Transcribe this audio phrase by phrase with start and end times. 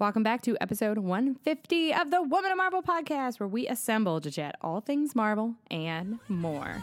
[0.00, 4.30] Welcome back to episode 150 of the Women of Marvel podcast, where we assemble to
[4.30, 6.82] chat all things Marvel and more.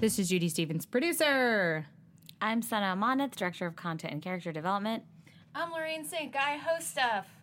[0.00, 1.84] This is Judy Stephens, producer.
[2.40, 5.02] I'm Sana Amanat, Director of Content and Character Development.
[5.54, 6.32] I'm Lorraine St.
[6.32, 7.26] Guy, host stuff.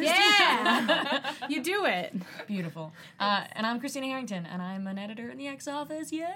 [0.00, 2.12] Yeah, you do it.
[2.48, 2.92] Beautiful.
[3.20, 6.10] Uh, and I'm Christina Harrington, and I'm an editor in the X Office.
[6.12, 6.32] Yeah.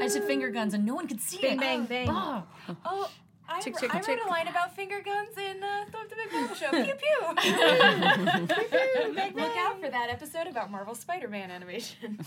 [0.00, 1.60] I said finger guns, and no one could see Bang, it.
[1.60, 2.08] bang, bang.
[2.10, 2.42] Oh.
[2.86, 3.10] Oh,
[3.50, 6.32] I, Chick, I chick, wrote a line about finger guns in uh, Thwip the Big
[6.32, 6.70] Marvel Show.
[6.70, 7.20] Pew pew.
[9.34, 12.20] Look out for that episode about Marvel Spider-Man animation.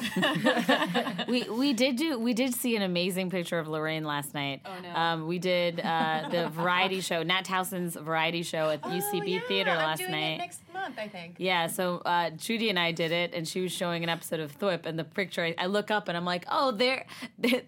[1.29, 4.63] we we did do we did see an amazing picture of Lorraine last night.
[4.65, 4.89] Oh, no.
[4.93, 9.23] Um, we did uh, the variety show, Nat Towsen's variety show at the UCB oh,
[9.23, 10.33] yeah, Theater I'm last doing night.
[10.33, 11.35] It next month, I think.
[11.37, 14.57] Yeah, so uh, Judy and I did it, and she was showing an episode of
[14.57, 17.05] Thwip, and the picture I, I look up and I'm like, oh, there,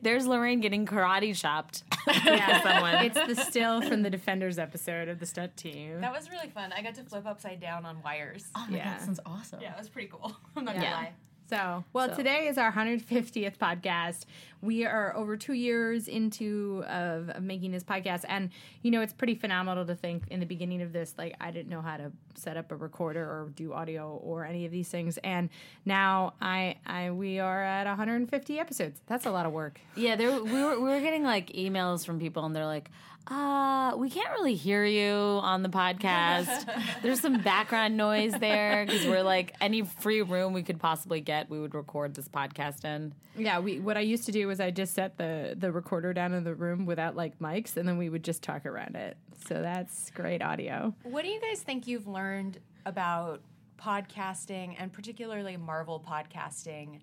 [0.02, 1.84] there's Lorraine getting karate chopped.
[2.08, 2.96] Yeah, someone.
[3.06, 6.02] It's the still from the Defenders episode of the stunt team.
[6.02, 6.72] That was really fun.
[6.74, 8.46] I got to flip upside down on wires.
[8.56, 8.98] Oh my Yeah.
[8.98, 9.60] god, sounds awesome.
[9.62, 10.36] Yeah, it was pretty cool.
[10.56, 10.82] I'm not Yeah.
[10.82, 11.14] gonna lie.
[11.48, 14.26] So, well, So- today is our 150th podcast.
[14.62, 18.50] We are over two years into of, of making this podcast, and
[18.82, 21.70] you know it's pretty phenomenal to think in the beginning of this, like I didn't
[21.70, 25.20] know how to set up a recorder or do audio or any of these things,
[25.20, 25.50] and
[25.86, 29.00] now I, I we are at 150 episodes.
[29.06, 29.80] That's a lot of work.
[29.96, 32.90] Yeah, there we were we were getting like emails from people, and they're like,
[33.28, 36.70] "Uh, we can't really hear you on the podcast.
[37.02, 41.50] There's some background noise there because we're like any free room we could possibly get,
[41.50, 44.72] we would record this podcast in." Yeah, we what I used to do was I
[44.72, 48.10] just set the the recorder down in the room without like mics, and then we
[48.10, 49.18] would just talk around it.
[49.48, 50.94] So that's great audio.
[51.04, 53.42] What do you guys think you've learned about
[53.80, 57.00] podcasting and particularly Marvel podcasting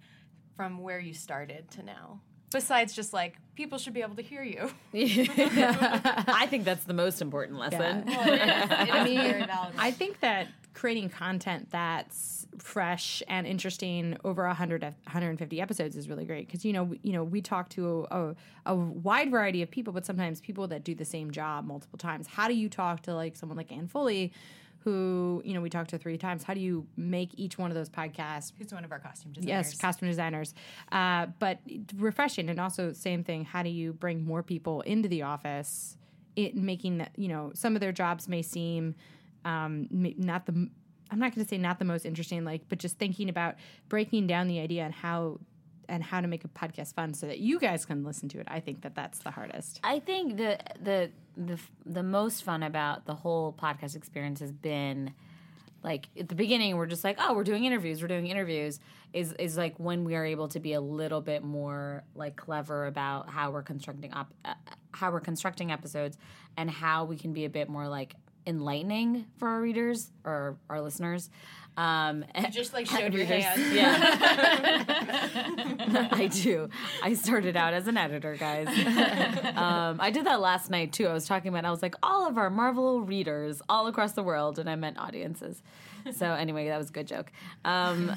[0.56, 2.20] from where you started to now?
[2.52, 4.70] Besides just like people should be able to hear you.
[4.94, 8.04] I think that's the most important lesson.
[8.08, 9.74] I mean, very valid.
[9.78, 16.24] I think that creating content that's fresh and interesting over 100 150 episodes is really
[16.24, 18.36] great because you know we, you know we talk to a, a,
[18.66, 22.26] a wide variety of people but sometimes people that do the same job multiple times
[22.26, 24.32] how do you talk to like someone like Ann Foley
[24.84, 27.74] who you know we talked to three times how do you make each one of
[27.74, 29.68] those podcasts Who's one of our costume designers?
[29.68, 30.54] Yes, costume designers.
[30.90, 31.58] Uh, but
[31.96, 33.44] refreshing, and also same thing.
[33.44, 35.96] How do you bring more people into the office?
[36.36, 38.94] It making that you know some of their jobs may seem
[39.44, 40.68] um, not the.
[41.10, 43.56] I'm not going to say not the most interesting, like, but just thinking about
[43.90, 45.40] breaking down the idea and how
[45.88, 48.46] and how to make a podcast fun so that you guys can listen to it.
[48.50, 49.80] I think that that's the hardest.
[49.82, 55.12] I think the the the the most fun about the whole podcast experience has been
[55.82, 58.78] like at the beginning we're just like oh we're doing interviews we're doing interviews
[59.12, 62.86] is is like when we are able to be a little bit more like clever
[62.86, 64.54] about how we're constructing op- uh,
[64.92, 66.16] how we're constructing episodes
[66.56, 68.14] and how we can be a bit more like
[68.46, 71.30] enlightening for our readers or our listeners
[71.76, 73.74] um You just like showed your hand.
[73.74, 74.84] yeah.
[76.12, 76.68] I do.
[77.02, 78.66] I started out as an editor, guys.
[79.56, 81.06] um, I did that last night too.
[81.06, 84.22] I was talking about, I was like, all of our Marvel readers all across the
[84.22, 85.62] world, and I meant audiences.
[86.12, 87.30] So anyway, that was a good joke.
[87.64, 88.10] Um,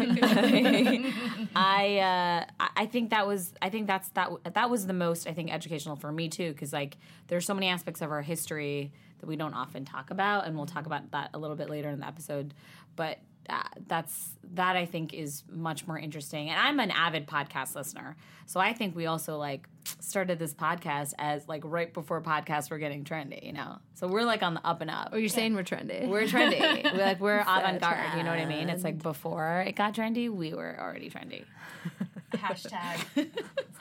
[1.55, 5.33] I uh, I- think that was I think that's that that was the most I
[5.33, 6.97] think educational for me too because like
[7.27, 10.65] there's so many aspects of our history that we don't often talk about, and we'll
[10.65, 12.53] talk about that a little bit later in the episode.
[12.95, 13.19] But
[13.87, 16.49] that's that I think is much more interesting.
[16.49, 19.67] And I'm an avid podcast listener, so I think we also like
[19.99, 23.77] started this podcast as like right before podcasts were getting trendy, you know.
[23.93, 25.09] So we're like on the up and up.
[25.13, 26.07] Oh, you're saying we're trendy.
[26.07, 26.83] We're trendy.
[26.93, 28.17] we're like we're avant garde.
[28.17, 28.69] You know what I mean?
[28.69, 31.43] It's like before it got trendy, we were already trendy.
[32.33, 32.97] Hashtag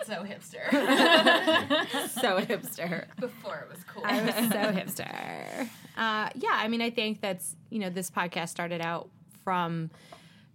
[0.05, 0.71] so hipster.
[2.21, 3.07] So hipster.
[3.19, 4.03] Before it was cool.
[4.05, 4.43] I was so
[5.05, 5.69] hipster.
[5.97, 9.11] Uh, yeah, I mean, I think that's you know this podcast started out
[9.45, 9.91] from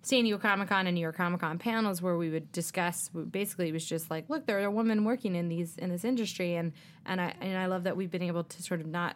[0.01, 3.09] San Diego Comic Con and New York Comic Con panels where we would discuss.
[3.09, 6.55] Basically, it was just like, look, there are women working in these in this industry,
[6.55, 6.73] and
[7.05, 9.15] and I and I love that we've been able to sort of not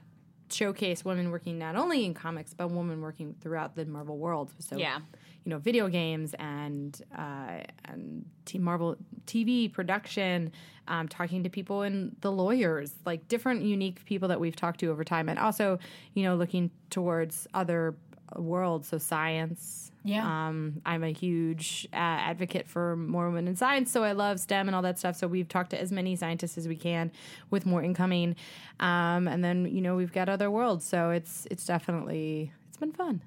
[0.50, 4.52] showcase women working not only in comics but women working throughout the Marvel world.
[4.60, 5.00] So Yeah.
[5.46, 10.52] you know, video games and uh, and t- Marvel TV production,
[10.88, 14.88] um, talking to people and the lawyers, like different unique people that we've talked to
[14.88, 15.80] over time, and also
[16.14, 17.96] you know looking towards other
[18.36, 18.86] world.
[18.86, 19.92] So science.
[20.06, 20.26] Yeah.
[20.26, 24.68] Um, I'm a huge uh, advocate for more women in science, so I love STEM
[24.68, 25.16] and all that stuff.
[25.16, 27.10] So we've talked to as many scientists as we can,
[27.50, 28.36] with more incoming.
[28.82, 32.92] Um, and then you know we've got other worlds, so it's it's definitely it's been
[32.92, 33.22] fun.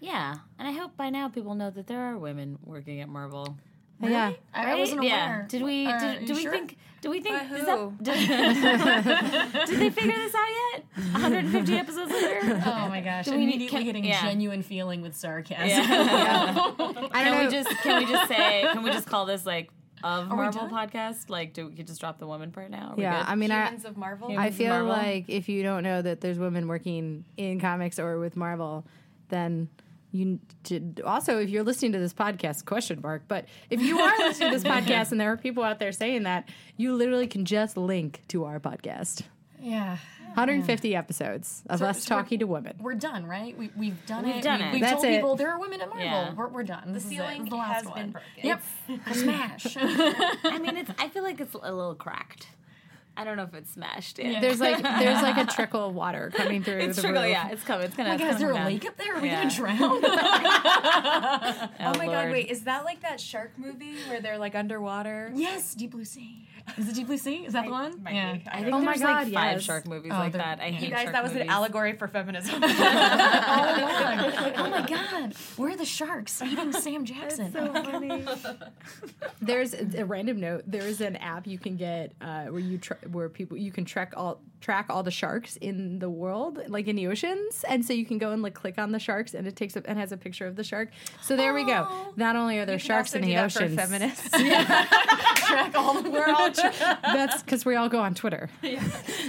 [0.00, 3.56] Yeah, and I hope by now people know that there are women working at Marvel.
[4.00, 4.32] Yeah.
[4.54, 5.08] I, I wasn't aware.
[5.10, 5.44] Yeah.
[5.48, 5.86] Did we?
[5.86, 6.52] Uh, did, do we sure?
[6.52, 6.76] think?
[7.00, 7.36] Do we think?
[7.38, 7.94] By is who?
[8.00, 10.84] that- did, did they figure this out yet?
[11.12, 12.62] 150 episodes later.
[12.66, 13.26] Oh my gosh!
[13.28, 14.22] we need- Immediately can- getting yeah.
[14.22, 15.84] genuine feeling with sarcasm.
[15.90, 17.44] I don't Can know.
[17.44, 17.68] we just?
[17.82, 18.66] Can we just say?
[18.72, 19.70] Can we just call this like
[20.02, 21.30] of we Marvel podcast?
[21.30, 22.90] Like, do we just drop the woman part now?
[22.90, 23.30] Are we yeah, good?
[23.30, 24.36] I mean, I, of Marvel.
[24.36, 24.88] I feel Marvel?
[24.88, 28.84] like if you don't know that there's women working in comics or with Marvel,
[29.28, 29.68] then
[30.12, 34.16] you did, also if you're listening to this podcast question mark but if you are
[34.18, 37.44] listening to this podcast and there are people out there saying that you literally can
[37.44, 39.22] just link to our podcast
[39.60, 39.96] yeah.
[40.34, 43.56] 150 episodes of So- us so talking to women We're done, right?
[43.56, 44.42] We, we've done We've it.
[44.42, 44.72] done we, it.
[44.72, 45.16] We've That's told it.
[45.16, 46.04] people there are women at Marvel.
[46.06, 46.34] Yeah.
[46.34, 46.88] We're, we're done.
[46.88, 47.16] the This is it.
[47.16, 47.94] This ceiling is the last has one.
[47.94, 48.28] been broken.
[48.42, 48.62] Yep.
[49.14, 49.76] Smash.
[50.44, 50.90] I mean, it's.
[50.98, 52.48] I feel like it's a little cracked.
[53.16, 54.32] I don't know if it's smashed yet.
[54.32, 54.40] Yeah.
[54.40, 57.30] there's like there's like a trickle of water coming through It's the trickle, roof.
[57.30, 57.86] yeah, it's coming.
[57.86, 58.10] It's gonna.
[58.10, 59.16] Oh my God, it's is there a lake up there?
[59.16, 59.42] Are we Yeah.
[59.44, 60.02] gonna drown?
[61.78, 65.30] Oh, my god, wait, is that like that shark movie where they're like underwater?
[65.34, 66.42] yes, Deep Blue Sea.
[66.76, 67.46] Is it Deep Blue Sea?
[67.46, 68.02] Is that the one?
[68.10, 68.34] yeah.
[68.34, 68.42] be.
[68.50, 69.62] I I think Oh my God, like five yes.
[69.62, 70.60] shark movies Oh, like that.
[70.60, 72.56] I you hate You guys, shark that was an allegory for feminism.
[72.56, 72.74] oh my
[73.88, 74.54] god!
[74.56, 75.34] Oh my god!
[75.56, 77.54] Where are the sharks eating Sam Jackson?
[77.56, 78.72] Oh my God.
[79.40, 80.64] There's a random note.
[80.66, 84.12] There's an app you can get uh, where you tra- where people you can track
[84.16, 88.04] all track all the sharks in the world, like in the oceans, and so you
[88.06, 90.16] can go and like click on the sharks, and it takes up and has a
[90.16, 90.90] picture of the shark.
[91.22, 91.86] So there we go.
[92.16, 94.30] Not only are there You can sharks also in do the that for oceans, feminists.
[95.46, 96.72] Track all the we're all tra-
[97.02, 98.48] that's because we all go on Twitter.
[98.62, 98.82] Yeah.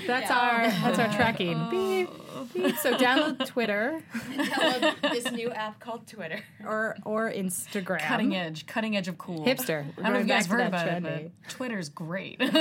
[0.08, 1.56] That's our that's our tracking.
[1.56, 1.70] Oh.
[1.70, 2.10] Beep,
[2.54, 2.78] beep.
[2.78, 4.02] So download Twitter
[4.32, 6.40] Download this new app called Twitter.
[6.66, 8.00] or or Instagram.
[8.00, 9.46] cutting edge, cutting edge of cool.
[9.46, 9.86] Hipster.
[10.00, 11.06] I don't know if you guys heard about trendy.
[11.06, 12.42] it, but Twitter's great.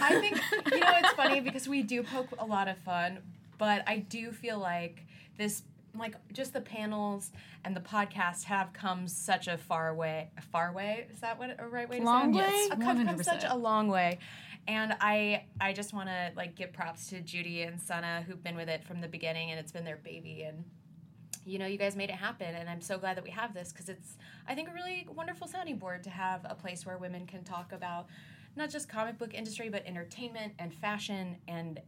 [0.00, 0.40] I think
[0.72, 3.18] you know it's funny because we do poke a lot of fun,
[3.58, 5.04] but I do feel like
[5.38, 5.62] this
[5.96, 7.30] like just the panels
[7.64, 11.06] and the podcast have come such a far way far way?
[11.12, 12.42] Is that what a right way to Long say it?
[12.42, 12.66] way?
[12.68, 14.18] Yes, come, come such a long way.
[14.66, 18.56] And I I just want to like give props to Judy and Sana who've been
[18.56, 20.44] with it from the beginning and it's been their baby.
[20.44, 20.64] And
[21.46, 23.70] you know you guys made it happen and i'm so glad that we have this
[23.70, 24.16] because it's
[24.48, 27.72] i think a really wonderful sounding board to have a place where women can talk
[27.72, 28.06] about
[28.56, 31.80] not just comic book industry but entertainment and fashion and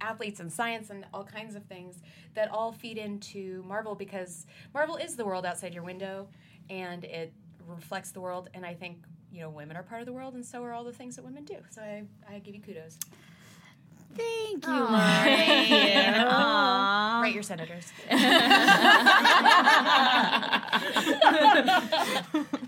[0.00, 2.02] athletes and science and all kinds of things
[2.34, 6.28] that all feed into marvel because marvel is the world outside your window
[6.70, 7.32] and it
[7.66, 8.48] reflects the world.
[8.54, 8.98] And i think
[9.32, 11.24] you know women are part of the world and so are all the things that
[11.24, 11.56] women do.
[11.70, 12.98] So i, I give you kudos
[14.16, 16.24] Thank you, Thank you.
[16.26, 17.20] Aw.
[17.22, 17.92] write your senators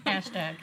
[0.06, 0.54] Hashtag.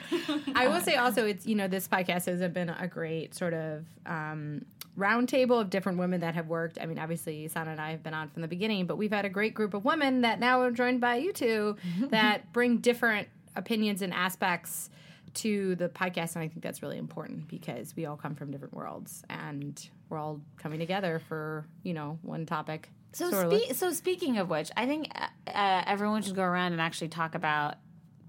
[0.54, 3.84] I will say also, it's you know this podcast has been a great sort of
[4.06, 4.64] um,
[4.98, 6.78] roundtable of different women that have worked.
[6.80, 9.24] I mean, obviously, Sana and I have been on from the beginning, but we've had
[9.24, 11.76] a great group of women that now are joined by you two
[12.10, 14.90] that bring different opinions and aspects
[15.34, 18.74] to the podcast, and I think that's really important because we all come from different
[18.74, 22.88] worlds and we're all coming together for you know one topic.
[23.12, 26.80] So, spe- so speaking of which, I think uh, uh, everyone should go around and
[26.80, 27.76] actually talk about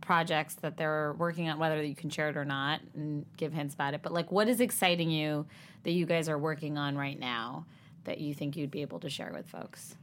[0.02, 3.74] projects that they're working on, whether you can share it or not, and give hints
[3.74, 4.02] about it.
[4.04, 5.48] But like, what is exciting you
[5.84, 7.66] that you guys are working on right now
[8.04, 9.96] that you think you'd be able to share with folks?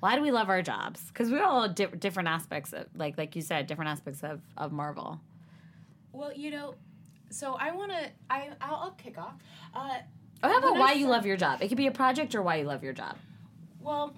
[0.00, 1.02] Why do we love our jobs?
[1.08, 4.72] Because we're all di- different aspects, of, like like you said, different aspects of of
[4.72, 5.20] Marvel.
[6.12, 6.74] Well, you know,
[7.30, 8.10] so I want to.
[8.30, 9.34] I I'll, I'll kick off.
[9.74, 9.98] Uh,
[10.42, 11.62] Or how about why you love your job?
[11.62, 13.16] It could be a project or why you love your job.
[13.80, 14.14] well,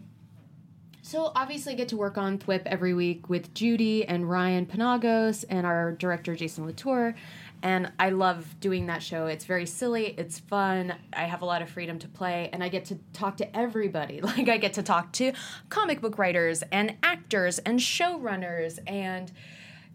[1.02, 5.44] so obviously I get to work on THWIP every week with Judy and Ryan Penagos
[5.48, 7.16] and our director Jason Latour,
[7.62, 9.26] and I love doing that show.
[9.26, 10.14] It's very silly.
[10.18, 10.94] It's fun.
[11.12, 14.20] I have a lot of freedom to play, and I get to talk to everybody.
[14.30, 15.32] Like I get to talk to
[15.68, 19.32] comic book writers and actors and showrunners and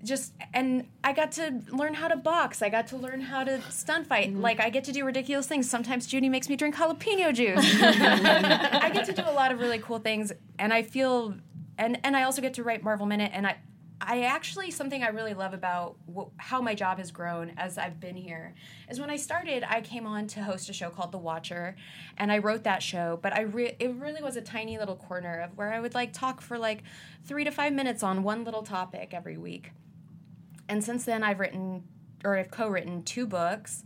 [0.05, 2.61] just and I got to learn how to box.
[2.61, 4.29] I got to learn how to stunt fight.
[4.29, 4.41] Mm-hmm.
[4.41, 5.69] Like I get to do ridiculous things.
[5.69, 7.59] Sometimes Judy makes me drink jalapeno juice.
[7.81, 11.35] I get to do a lot of really cool things, and I feel
[11.77, 13.57] and and I also get to write Marvel Minute, and I.
[14.01, 17.97] I actually something I really love about wh- how my job has grown as I've
[17.97, 18.53] been here
[18.89, 21.77] is when I started I came on to host a show called The Watcher
[22.17, 25.39] and I wrote that show but I re- it really was a tiny little corner
[25.39, 26.83] of where I would like talk for like
[27.25, 29.71] 3 to 5 minutes on one little topic every week
[30.69, 31.83] and since then I've written
[32.23, 33.83] or I've co-written two books.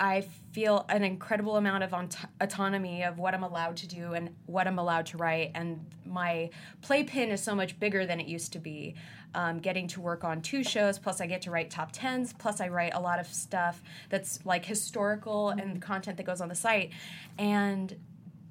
[0.00, 0.20] I
[0.52, 4.68] feel an incredible amount of aut- autonomy of what I'm allowed to do and what
[4.68, 5.52] I'm allowed to write.
[5.54, 6.50] And my
[6.82, 8.94] playpen is so much bigger than it used to be.
[9.34, 12.62] Um, getting to work on two shows, plus I get to write top tens, plus
[12.62, 16.54] I write a lot of stuff that's like historical and content that goes on the
[16.54, 16.92] site.
[17.38, 17.94] And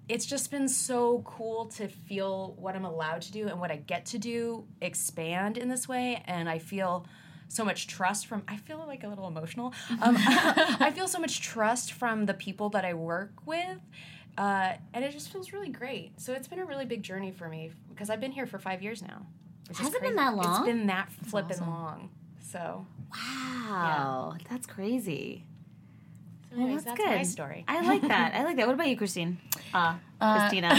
[0.10, 3.76] it's just been so cool to feel what I'm allowed to do and what I
[3.78, 6.24] get to do expand in this way.
[6.26, 7.06] And I feel
[7.50, 9.74] so much trust from, I feel like a little emotional.
[10.02, 13.80] Um, I feel so much trust from the people that I work with.
[14.38, 16.20] Uh, and it just feels really great.
[16.22, 18.84] So it's been a really big journey for me because I've been here for five
[18.84, 19.26] years now.
[19.68, 20.46] which is Has it been that long?
[20.46, 22.12] It's been that flippin' long.
[22.52, 25.47] So, Wow, that's crazy.
[26.54, 27.28] Anyways, that's that's, my good.
[27.28, 27.66] story.
[27.68, 28.34] I like that.
[28.34, 28.68] I like that.
[28.68, 29.38] What about you, Christine?
[29.74, 30.70] Uh, Christina.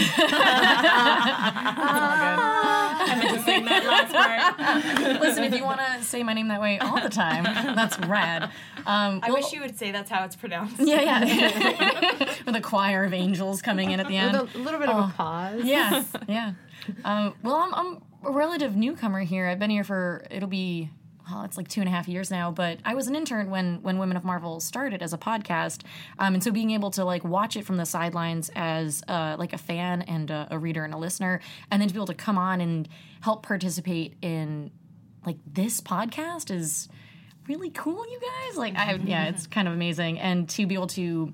[3.01, 5.21] I meant to sing that last part.
[5.21, 7.43] Listen, if you want to say my name that way all the time,
[7.75, 8.43] that's rad.
[8.85, 10.79] Um, I well- wish you would say that's how it's pronounced.
[10.79, 12.33] Yeah, yeah.
[12.45, 14.39] With a choir of angels coming in at the end.
[14.39, 15.63] With a little bit of a pause.
[15.63, 16.53] yeah, yeah.
[17.05, 19.47] Um, well, I'm, I'm a relative newcomer here.
[19.47, 20.89] I've been here for it'll be
[21.31, 22.51] well, it's like two and a half years now.
[22.51, 25.83] But I was an intern when when Women of Marvel started as a podcast,
[26.17, 29.53] um, and so being able to like watch it from the sidelines as uh, like
[29.53, 32.13] a fan and a, a reader and a listener, and then to be able to
[32.13, 32.87] come on and
[33.21, 34.71] help participate in
[35.25, 36.89] like this podcast is
[37.47, 38.57] really cool, you guys.
[38.57, 41.33] Like, I yeah, it's kind of amazing, and to be able to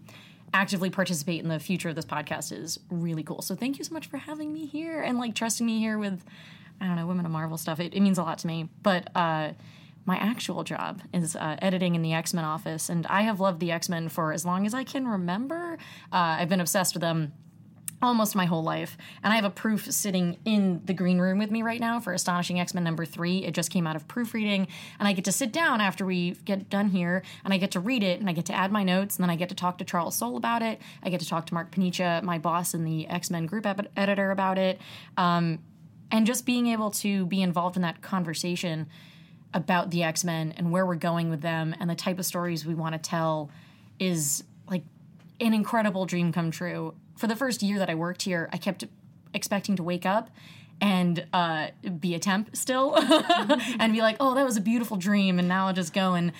[0.53, 3.41] actively participate in the future of this podcast is really cool.
[3.41, 6.23] So thank you so much for having me here and like trusting me here with
[6.79, 7.79] I don't know Women of Marvel stuff.
[7.79, 9.09] It, it means a lot to me, but.
[9.15, 9.53] uh
[10.05, 13.59] my actual job is uh, editing in the X Men office, and I have loved
[13.59, 15.77] the X Men for as long as I can remember.
[16.11, 17.33] Uh, I've been obsessed with them
[18.01, 18.97] almost my whole life.
[19.23, 22.13] And I have a proof sitting in the green room with me right now for
[22.13, 23.43] Astonishing X Men number three.
[23.43, 24.67] It just came out of proofreading.
[24.99, 27.79] And I get to sit down after we get done here and I get to
[27.79, 29.77] read it and I get to add my notes and then I get to talk
[29.79, 30.79] to Charles Soule about it.
[31.03, 33.91] I get to talk to Mark Paniccia, my boss and the X Men group ep-
[33.97, 34.79] editor, about it.
[35.17, 35.59] Um,
[36.11, 38.87] and just being able to be involved in that conversation
[39.55, 42.65] about the X Men and where we're going with them and the type of stories
[42.65, 43.49] we want to tell
[43.97, 44.83] is like
[45.39, 46.93] an incredible dream come true.
[47.15, 48.83] For the first year that I worked here, I kept
[49.33, 50.29] expecting to wake up
[50.81, 51.67] and uh,
[51.99, 52.95] be a temp still
[53.79, 56.33] and be like, oh, that was a beautiful dream, and now I'll just go and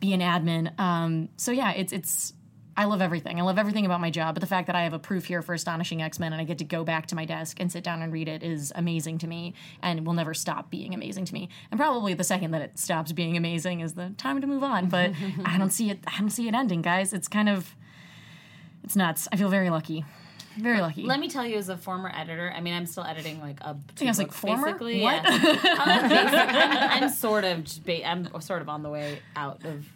[0.00, 0.78] be an admin.
[0.78, 2.32] Um, so yeah, it's it's.
[2.78, 3.40] I love everything.
[3.40, 5.40] I love everything about my job, but the fact that I have a proof here
[5.40, 7.82] for Astonishing X Men and I get to go back to my desk and sit
[7.82, 11.32] down and read it is amazing to me and will never stop being amazing to
[11.32, 11.48] me.
[11.70, 14.88] And probably the second that it stops being amazing is the time to move on.
[14.88, 15.12] But
[15.44, 16.00] I don't see it.
[16.06, 17.12] I don't see it ending, guys.
[17.14, 17.74] It's kind of
[18.84, 19.26] it's nuts.
[19.32, 20.04] I feel very lucky.
[20.58, 21.02] Very lucky.
[21.02, 23.76] Let me tell you, as a former editor, I mean, I'm still editing like a.
[23.94, 24.66] Two I was like, former?
[24.68, 25.22] Basically, What?
[25.24, 25.56] Yeah.
[25.76, 27.66] Uh, I'm, basically- I'm, I'm sort of,
[28.04, 29.86] I'm sort of on the way out of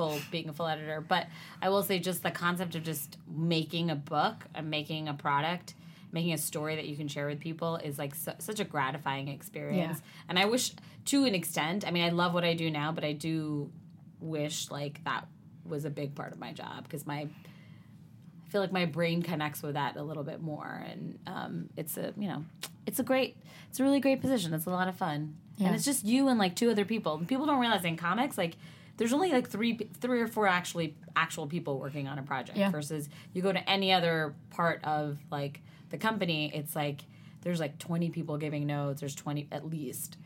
[0.00, 1.26] full being a full editor, but
[1.60, 5.74] I will say, just the concept of just making a book and making a product.
[6.12, 9.28] Making a story that you can share with people is like su- such a gratifying
[9.28, 10.22] experience, Yeah.
[10.28, 10.72] and I wish,
[11.04, 13.70] to an extent, I mean, I love what I do now, but I do
[14.20, 15.28] wish like that
[15.64, 17.28] was a big part of my job because my
[18.46, 21.96] I feel like my brain connects with that a little bit more, and um, it's
[21.96, 22.44] a you know,
[22.86, 23.36] it's a great,
[23.68, 24.52] it's a really great position.
[24.52, 27.18] It's a lot of fun, and it's just you and like two other people.
[27.24, 28.56] People don't realize in comics, like
[29.00, 32.58] there's only like three, three or four actually actual people working on a project.
[32.58, 32.70] Yeah.
[32.70, 37.00] Versus you go to any other part of like the company, it's like
[37.40, 39.00] there's like 20 people giving notes.
[39.00, 40.18] There's 20 at least,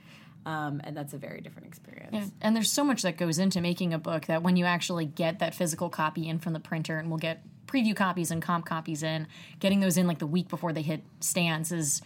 [0.44, 2.10] um, and that's a very different experience.
[2.12, 5.06] Yeah, and there's so much that goes into making a book that when you actually
[5.06, 8.66] get that physical copy in from the printer, and we'll get preview copies and comp
[8.66, 9.28] copies in,
[9.60, 12.02] getting those in like the week before they hit stands is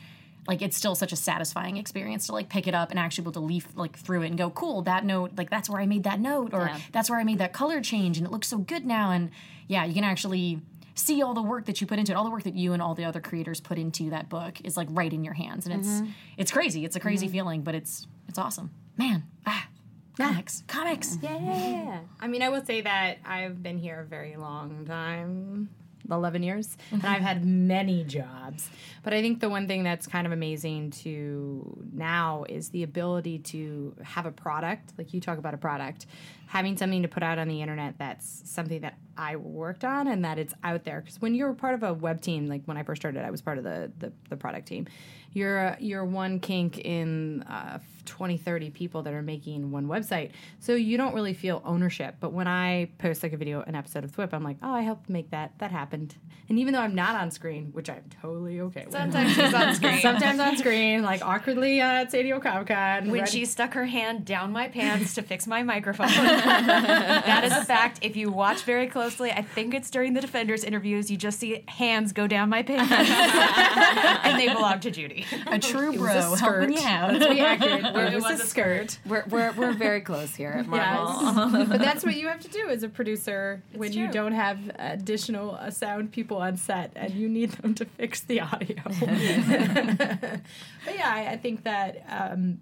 [0.49, 3.27] like it's still such a satisfying experience to like pick it up and actually be
[3.27, 5.87] able to leaf like through it and go, cool, that note, like that's where I
[5.87, 6.79] made that note, or Yeah.
[6.91, 9.31] that's where I made that color change, and it looks so good now, and
[9.69, 10.61] yeah, you can actually
[10.95, 12.17] see all the work that you put into it.
[12.17, 14.77] All the work that you and all the other creators put into that book is
[14.77, 15.67] like right in your hands.
[15.67, 16.03] And it's
[16.37, 16.85] it's crazy.
[16.85, 18.71] It's a crazy feeling but it's it's awesome.
[18.97, 19.69] Man ah
[20.17, 21.17] comics comics.
[21.23, 22.01] Yeah.
[22.19, 25.69] I mean, I will say that I've been here a very long time
[26.11, 28.69] 11 years and I've had many jobs.
[29.03, 33.39] But I think the one thing that's kind of amazing to now is the ability
[33.39, 36.07] to have a product, like you talk about a product,
[36.47, 40.25] having something to put out on the internet that's something that I worked on and
[40.25, 41.01] that it's out there.
[41.01, 43.43] Because when you're part of a web team, like when I first started, I was
[43.43, 44.87] part of the, the, the product team.
[45.33, 47.79] You're, you're one kink in uh,
[48.09, 50.31] 20, 30 people that are making one website.
[50.61, 52.17] So you don't really feel ownership.
[52.21, 54.83] But when I post like a video, an episode of Thwip, I'm like, oh, I
[54.83, 55.59] helped make that.
[55.59, 56.17] That happened.
[56.49, 58.93] And even though I'm not on screen, which I'm totally okay with.
[58.95, 60.01] Sometimes she's on screen.
[60.03, 63.11] Sometimes on screen, like awkwardly at San Diego Comic Con.
[63.11, 66.07] when ready- she stuck her hand down my pants to fix my microphone.
[66.09, 67.99] that is a fact.
[68.03, 69.31] If you watch very closely, closely.
[69.31, 71.11] I think it's during the Defenders interviews.
[71.11, 72.93] You just see hands go down my pants,
[74.25, 75.25] and they belong to Judy.
[75.47, 77.13] A true was a bro helping you out.
[77.13, 77.95] Let's be accurate.
[78.07, 78.99] It, was, was a a skirt.
[79.07, 81.23] We're, we're, we're very close here at Marvel.
[81.23, 81.69] Yes.
[81.69, 85.55] but that's what you have to do as a producer when you don't have additional
[85.55, 88.77] uh, sound people on set and you need them to fix the audio.
[88.85, 90.41] but
[90.95, 92.59] yeah, I, I think that um,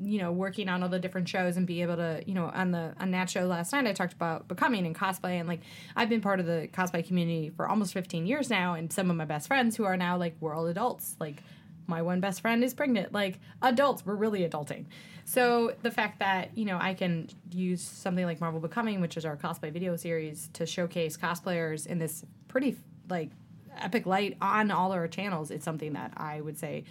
[0.00, 2.70] you know working on all the different shows and be able to you know on
[2.70, 5.60] the on that show last night I talked about becoming and cosplay and like
[5.94, 9.16] I've been part of the cosplay community for almost 15 years now and some of
[9.16, 11.42] my best friends who are now like we're all adults like
[11.90, 13.12] my one best friend is pregnant.
[13.12, 14.86] Like adults we're really adulting.
[15.24, 19.24] So the fact that you know i can use something like marvel becoming which is
[19.24, 22.76] our cosplay video series to showcase cosplayers in this pretty
[23.08, 23.30] like
[23.78, 26.84] epic light on all our channels it's something that i would say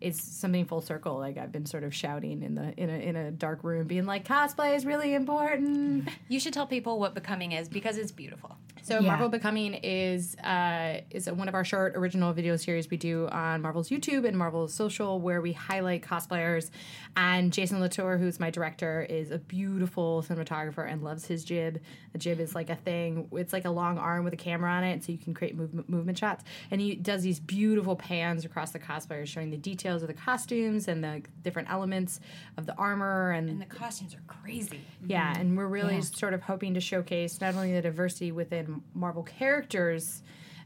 [0.00, 1.18] is something full circle.
[1.18, 4.06] Like i've been sort of shouting in the in a in a dark room being
[4.06, 6.08] like cosplay is really important.
[6.28, 8.56] You should tell people what becoming is because it's beautiful.
[8.84, 9.06] So Yeah.
[9.08, 13.62] Marvel Becoming is uh, is one of our short original video series we do on
[13.62, 16.70] Marvel's YouTube and Marvel's social, where we highlight cosplayers.
[17.16, 21.80] And Jason Latour, who's my director, is a beautiful cinematographer and loves his jib.
[22.12, 24.84] The jib is like a thing; it's like a long arm with a camera on
[24.84, 26.44] it, so you can create move- movement shots.
[26.70, 30.88] And he does these beautiful pans across the cosplayers, showing the details of the costumes
[30.88, 32.20] and the different elements
[32.58, 34.80] of the armor and And the costumes are crazy.
[35.06, 39.22] yeah, and we're really sort of hoping to showcase not only the diversity within Marvel
[39.22, 40.22] characters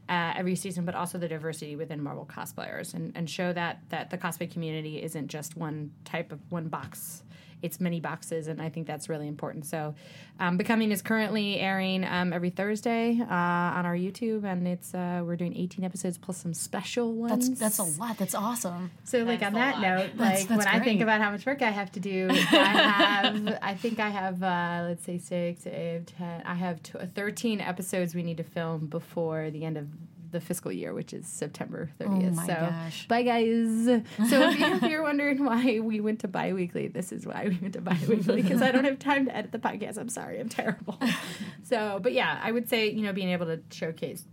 [0.09, 4.09] uh, every season, but also the diversity within Marvel cosplayers, and, and show that that
[4.09, 7.23] the cosplay community isn't just one type of one box.
[7.61, 9.65] It's many boxes, and I think that's really important.
[9.65, 9.93] So,
[10.39, 15.21] um, Becoming is currently airing um, every Thursday uh, on our YouTube, and it's uh,
[15.25, 17.49] we're doing 18 episodes plus some special ones.
[17.49, 18.17] That's that's a lot.
[18.17, 18.91] That's awesome.
[19.03, 19.81] So, like That's on that lot.
[19.81, 22.35] note, That's- like when I think about how much work I have to do, I
[22.35, 26.41] have, I think I have, uh, let's say six, eight, ten.
[26.45, 29.87] I have t- thirteen episodes we need to film before the end of
[30.31, 32.33] the fiscal year, which is September thirtieth.
[32.33, 33.07] Oh my so, gosh.
[33.07, 34.03] bye guys.
[34.29, 37.57] So if, you, if you're wondering why we went to bi-weekly, this is why we
[37.61, 39.97] went to bi-weekly because I don't have time to edit the podcast.
[39.97, 40.99] I'm sorry, I'm terrible.
[41.63, 44.23] so, but yeah, I would say you know being able to showcase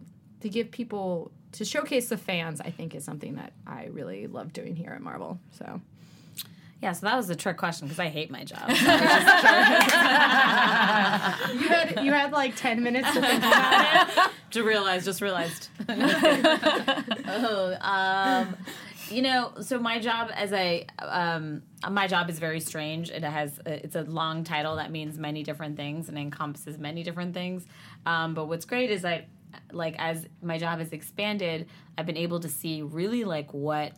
[0.40, 4.52] to give people to showcase the fans i think is something that i really love
[4.52, 5.80] doing here at marvel so
[6.82, 8.68] Yeah, so that was a trick question because I hate my job.
[8.68, 8.74] you
[11.68, 15.70] had you had like 10 minutes to think about it to realize, just realized.
[15.88, 18.56] oh, um,
[19.10, 23.10] you know, so my job as a um, my job is very strange.
[23.10, 27.32] It has it's a long title that means many different things and encompasses many different
[27.32, 27.64] things.
[28.04, 29.26] Um, but what's great is I
[29.72, 33.92] like as my job has expanded, I've been able to see really like what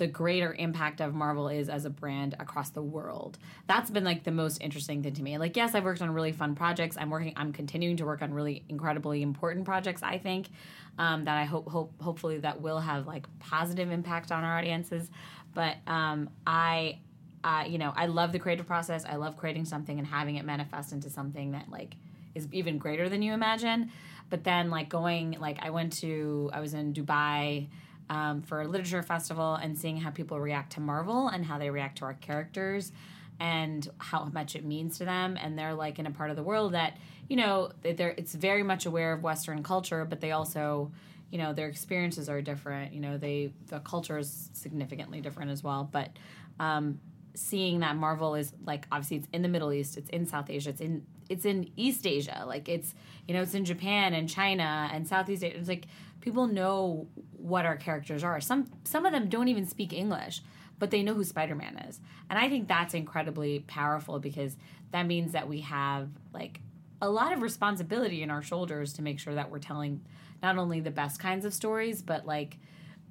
[0.00, 3.36] the greater impact of Marvel is as a brand across the world.
[3.66, 5.36] That's been like the most interesting thing to me.
[5.36, 6.96] Like, yes, I've worked on really fun projects.
[6.98, 7.34] I'm working.
[7.36, 10.02] I'm continuing to work on really incredibly important projects.
[10.02, 10.48] I think
[10.96, 15.10] um, that I hope, hope, hopefully, that will have like positive impact on our audiences.
[15.52, 17.00] But um, I,
[17.44, 19.04] uh, you know, I love the creative process.
[19.04, 21.94] I love creating something and having it manifest into something that like
[22.34, 23.92] is even greater than you imagine.
[24.30, 27.68] But then, like going, like I went to, I was in Dubai
[28.10, 31.70] um, for a literature festival and seeing how people react to Marvel and how they
[31.70, 32.92] react to our characters
[33.38, 35.38] and how much it means to them.
[35.40, 38.34] And they're like in a part of the world that you know they- they're it's
[38.34, 40.90] very much aware of Western culture, but they also
[41.30, 42.92] you know their experiences are different.
[42.92, 46.10] You know they the culture is significantly different as well, but.
[46.58, 47.00] Um,
[47.34, 50.70] seeing that Marvel is like obviously it's in the Middle East, it's in South Asia,
[50.70, 52.92] it's in it's in East Asia, like it's
[53.28, 55.56] you know it's in Japan and China and Southeast Asia.
[55.56, 55.86] It's like
[56.20, 57.06] people know
[57.36, 58.40] what our characters are.
[58.40, 60.42] Some some of them don't even speak English,
[60.78, 64.56] but they know who Spider Man is, and I think that's incredibly powerful because
[64.92, 66.60] that means that we have like
[67.02, 70.02] a lot of responsibility in our shoulders to make sure that we're telling
[70.42, 72.58] not only the best kinds of stories, but like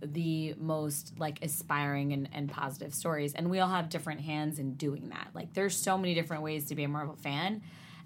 [0.01, 3.33] the most like aspiring and, and positive stories.
[3.33, 5.29] And we all have different hands in doing that.
[5.33, 7.61] Like there's so many different ways to be a marvel fan.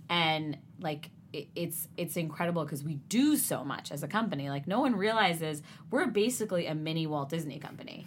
[0.10, 4.50] And like it's it's incredible because we do so much as a company.
[4.50, 8.06] Like no one realizes we're basically a mini walt disney company.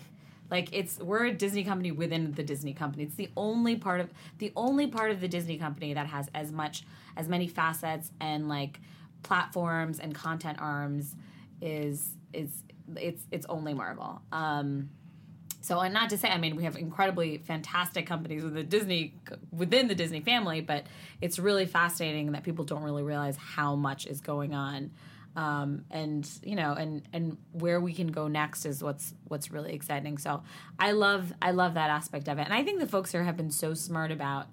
[0.51, 3.05] Like it's we're a disney company within the disney company.
[3.05, 6.53] It's the only part of the only part of the disney company that has as
[6.53, 6.85] much
[7.17, 8.81] as many facets and like
[9.23, 11.17] platforms and content arms
[11.61, 12.63] is is
[12.95, 14.23] it's it's only Marvel.
[14.31, 14.91] Um,
[15.67, 19.15] so and not to say, I mean, we have incredibly fantastic companies within the Disney
[19.51, 20.85] within the Disney family, but
[21.21, 24.93] it's really fascinating that people don't really realize how much is going on.
[25.35, 29.75] Um, and you know, and and where we can go next is what's what's really
[29.75, 30.19] exciting.
[30.19, 30.45] So
[30.79, 33.37] I love I love that aspect of it, and I think the folks here have
[33.37, 34.47] been so smart about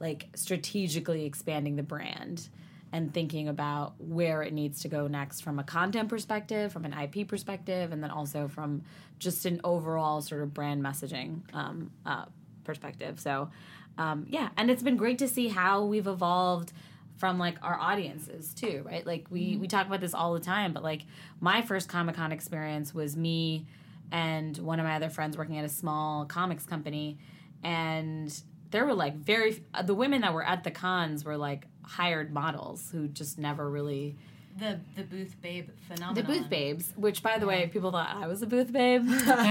[0.00, 2.48] like strategically expanding the brand
[2.92, 6.92] and thinking about where it needs to go next from a content perspective, from an
[6.92, 8.82] IP perspective, and then also from
[9.18, 12.24] just an overall sort of brand messaging um, uh,
[12.64, 13.20] perspective.
[13.20, 13.50] So,
[13.98, 16.72] um, yeah, and it's been great to see how we've evolved
[17.16, 19.04] from like our audiences too, right?
[19.04, 21.02] Like we we talk about this all the time, but like
[21.40, 23.66] my first Comic Con experience was me
[24.10, 27.18] and one of my other friends working at a small comics company,
[27.62, 32.32] and there were like very the women that were at the cons were like hired
[32.32, 34.16] models who just never really
[34.58, 36.14] The the booth babe phenomenon.
[36.14, 36.92] the booth babes.
[36.96, 39.04] Which, by the way, people thought I was a booth babe.
[39.08, 39.42] you loved it.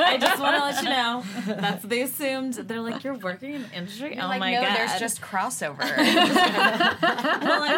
[0.00, 2.54] I just want to let you know that's what they assumed.
[2.54, 4.76] They're like, "You're working in the industry." oh like, my no, god!
[4.78, 5.80] there's just crossover.
[5.80, 7.76] well, I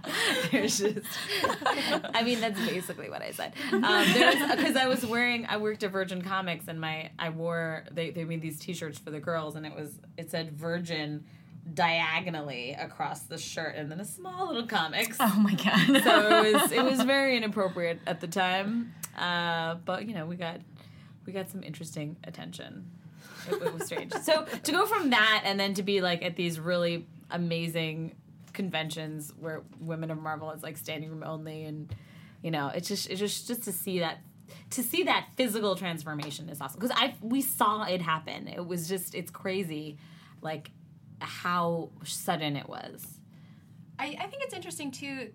[0.00, 0.50] worked.
[0.50, 1.06] There's just.
[2.14, 3.52] I mean, that's basically what I said.
[3.70, 3.82] Um,
[4.56, 8.24] because I was wearing, I worked at Virgin Comics, and my I wore they they
[8.24, 11.24] made these T-shirts for the girls, and it was it said Virgin
[11.74, 15.16] diagonally across the shirt, and then a small little comics.
[15.20, 16.02] Oh my god.
[16.02, 20.36] So it was it was very inappropriate at the time, uh, but you know we
[20.36, 20.60] got
[21.26, 22.90] we got some interesting attention.
[23.48, 24.12] It, it was strange.
[24.22, 28.14] So to go from that and then to be like at these really amazing
[28.52, 31.94] conventions where women of Marvel is like standing room only, and
[32.42, 34.18] you know it's just it's just just to see that
[34.70, 38.48] to see that physical transformation is awesome because I we saw it happen.
[38.48, 39.98] It was just it's crazy,
[40.42, 40.70] like
[41.20, 43.20] how sudden it was.
[44.00, 45.30] I, I think it's interesting too.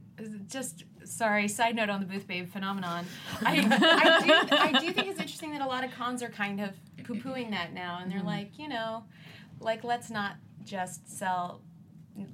[0.47, 3.05] Just sorry, side note on the booth babe phenomenon.
[3.41, 6.59] I, I do I do think it's interesting that a lot of cons are kind
[6.59, 6.71] of
[7.03, 8.27] poo pooing that now, and they're mm-hmm.
[8.27, 9.03] like, you know,
[9.59, 11.61] like let's not just sell.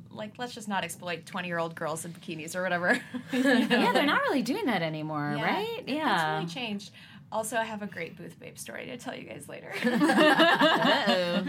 [0.10, 2.98] Like let's just not exploit twenty-year-old girls in bikinis or whatever.
[3.34, 5.44] You know, Yeah, they're not really doing that anymore, Yeah.
[5.44, 5.80] right?
[5.80, 6.36] It's Yeah.
[6.36, 6.92] really changed.
[7.32, 9.74] Also, I have a great booth babe story to tell you guys later.
[9.86, 11.44] Uh-oh.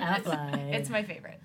[0.73, 1.41] it's my favorite.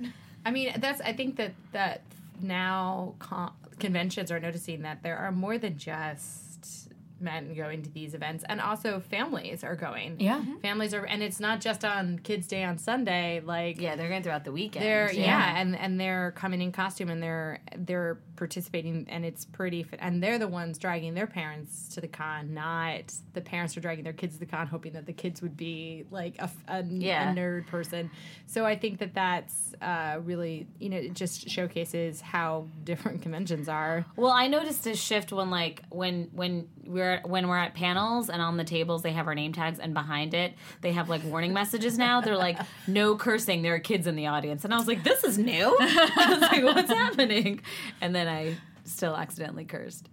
[0.47, 1.01] I mean, that's.
[1.01, 2.01] I think that that
[2.41, 8.13] now con- conventions are noticing that there are more than just men going to these
[8.13, 10.17] events, and also families are going.
[10.19, 10.39] Yeah.
[10.39, 10.57] Mm-hmm.
[10.57, 13.41] families are, and it's not just on Kids Day on Sunday.
[13.43, 14.85] Like, Yeah, they're going throughout the weekend.
[14.85, 15.59] they're yeah.
[15.59, 20.39] and and they're coming in costume and they're they're participating and it's pretty and they're
[20.39, 23.01] the ones dragging their parents to the con not
[23.33, 26.05] the parents are dragging their kids to the con hoping that the kids would be
[26.11, 27.31] like a, a- Yeah.
[27.31, 28.09] a nerd person
[28.45, 33.67] so i think that that's uh, really you know it just showcases how different conventions
[33.69, 38.29] are Well, I noticed a shift when like when when we're when we're at panels
[38.29, 41.23] and on the tables they have our name tags and behind it they have like
[41.25, 42.21] warning messages now.
[42.21, 43.61] They're like no cursing.
[43.61, 45.75] There are kids in the audience, and I was like, this is new.
[45.79, 47.61] I was like, what's happening?
[48.01, 50.09] And then I still accidentally cursed.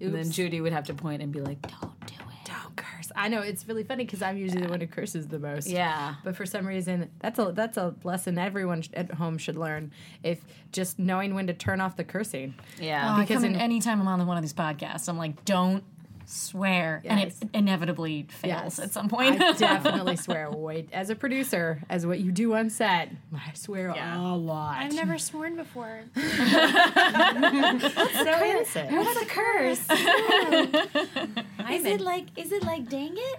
[0.00, 2.46] And then Judy would have to point and be like, don't do it.
[2.46, 5.38] don't curse i know it's really funny because i'm usually the one who curses the
[5.38, 6.14] most Yeah.
[6.24, 9.90] But for some reason, that's a that's a lesson everyone sh- at home should learn.
[10.22, 10.40] If
[10.72, 12.54] just knowing when to turn off the cursing.
[12.80, 13.16] Yeah.
[13.16, 15.82] Oh, Because come in in- anytime I'm on one of these podcasts, I'm like, don't
[16.30, 18.78] swear, and it inevitably fails Yes.
[18.78, 19.40] at some point.
[19.42, 20.50] I definitely swear.
[20.50, 24.76] Wait, as a producer, as what you do on set, I swear a lot.
[24.78, 26.02] I've never sworn before.
[26.14, 26.36] What's
[29.22, 29.80] a curse?
[31.70, 33.38] is it like is it like dang it?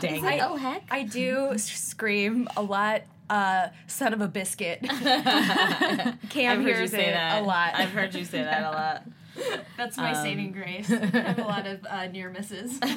[0.00, 0.42] Dang I- it.
[0.42, 0.84] Oh heck.
[0.90, 3.02] I do scream a lot.
[3.30, 4.80] Uh, son of a biscuit.
[4.82, 6.18] Cam I've
[6.58, 7.74] heard you hears say it that a lot.
[7.74, 9.02] I've heard you say that a lot.
[9.76, 10.90] That's my saving grace.
[10.92, 12.78] I have a lot of uh, near misses.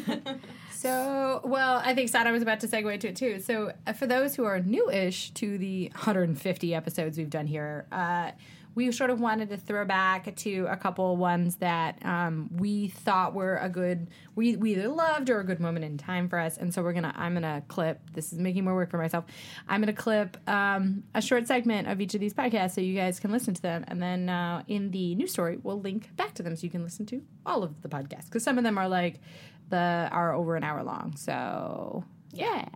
[0.71, 3.39] So, well, I think Sana was about to segue to it too.
[3.39, 8.31] So, uh, for those who are new-ish to the 150 episodes we've done here, uh,
[8.75, 13.33] we sort of wanted to throw back to a couple ones that um, we thought
[13.33, 16.57] were a good, we, we either loved or a good moment in time for us.
[16.57, 18.01] And so we're gonna, I'm gonna clip.
[18.13, 19.25] This is making more work for myself.
[19.67, 23.19] I'm gonna clip um, a short segment of each of these podcasts so you guys
[23.19, 26.43] can listen to them, and then uh, in the news story we'll link back to
[26.43, 28.89] them so you can listen to all of the podcasts because some of them are
[28.89, 29.21] like
[29.69, 31.15] the are over an hour long.
[31.15, 32.67] So yeah.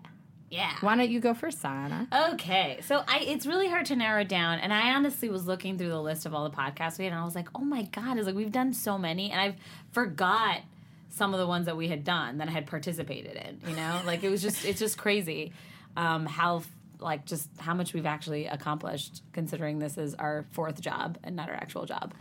[0.49, 0.73] Yeah.
[0.81, 2.07] Why don't you go first, Sana?
[2.33, 5.89] Okay, so I it's really hard to narrow down, and I honestly was looking through
[5.89, 8.17] the list of all the podcasts we had, and I was like, oh my god,
[8.17, 9.55] it's like we've done so many, and I've
[9.91, 10.62] forgot
[11.09, 13.69] some of the ones that we had done that I had participated in.
[13.69, 15.51] You know, like it was just it's just crazy
[15.95, 16.63] um, how
[16.99, 21.49] like just how much we've actually accomplished considering this is our fourth job and not
[21.49, 22.13] our actual job.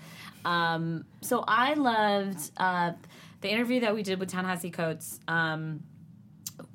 [0.44, 2.92] Um, so I loved uh,
[3.40, 5.18] the interview that we did with Ta-Nehisi Coates.
[5.26, 5.82] Um,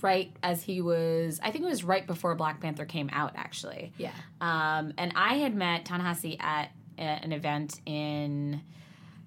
[0.02, 3.92] right as he was i think it was right before black panther came out actually
[3.98, 4.12] Yeah.
[4.42, 8.62] um, and i had met Ta-Nehisi at a, an event in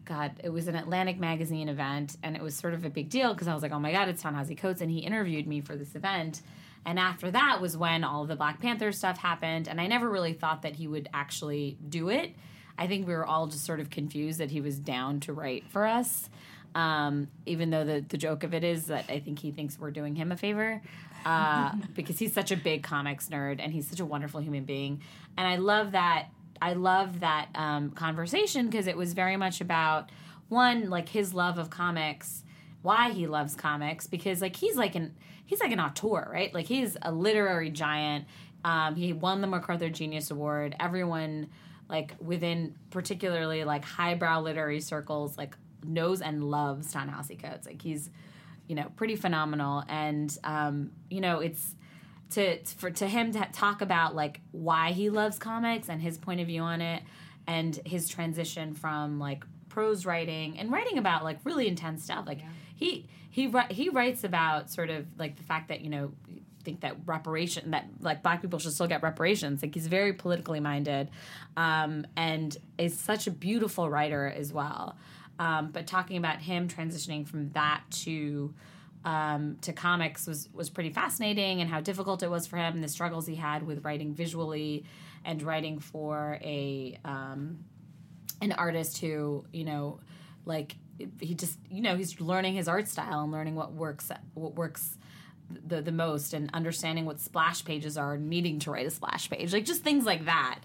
[0.04, 3.32] god it was an atlantic magazine event and it was sort of a big deal
[3.34, 5.76] because i was like oh my god it's Ta-Nehisi coates and he interviewed me for
[5.76, 6.42] this event
[6.88, 10.34] And after that was when all the Black Panther stuff happened, and I never really
[10.34, 12.30] thought that he would actually do it.
[12.78, 15.64] I think we were all just sort of confused that he was down to write
[15.68, 16.30] for us.
[16.76, 19.90] Um, even though the, the joke of it is that I think he thinks we're
[19.90, 20.82] doing him a favor
[21.24, 25.00] uh, because he's such a big comics nerd and he's such a wonderful human being.
[25.38, 26.26] And I love that.
[26.60, 30.10] I love that um, conversation because it was very much about
[30.50, 32.44] one like his love of comics,
[32.82, 36.52] why he loves comics because like he's like an he's like an auteur, right?
[36.52, 38.26] Like he's a literary giant.
[38.66, 40.76] Um, he won the MacArthur Genius Award.
[40.78, 41.48] Everyone
[41.88, 45.56] like within particularly like highbrow literary circles like
[45.88, 47.66] knows and loves Ta-Nehisi Coates.
[47.66, 48.10] Like he's,
[48.66, 49.84] you know, pretty phenomenal.
[49.88, 51.74] And um, you know, it's
[52.30, 56.40] to for to him to talk about like why he loves comics and his point
[56.40, 57.02] of view on it
[57.46, 62.26] and his transition from like prose writing and writing about like really intense stuff.
[62.26, 62.40] Like
[62.74, 66.12] he he he writes about sort of like the fact that, you know,
[66.66, 70.58] think that reparation that like black people should still get reparations like he's very politically
[70.58, 71.08] minded
[71.56, 74.96] um, and is such a beautiful writer as well
[75.38, 78.54] um, but talking about him transitioning from that to
[79.04, 82.82] um, to comics was was pretty fascinating and how difficult it was for him and
[82.82, 84.84] the struggles he had with writing visually
[85.24, 87.64] and writing for a um,
[88.40, 90.00] an artist who you know
[90.44, 90.76] like
[91.20, 94.98] he just you know he's learning his art style and learning what works what works
[95.50, 99.52] the the most and understanding what splash pages are needing to write a splash page
[99.52, 100.58] like just things like that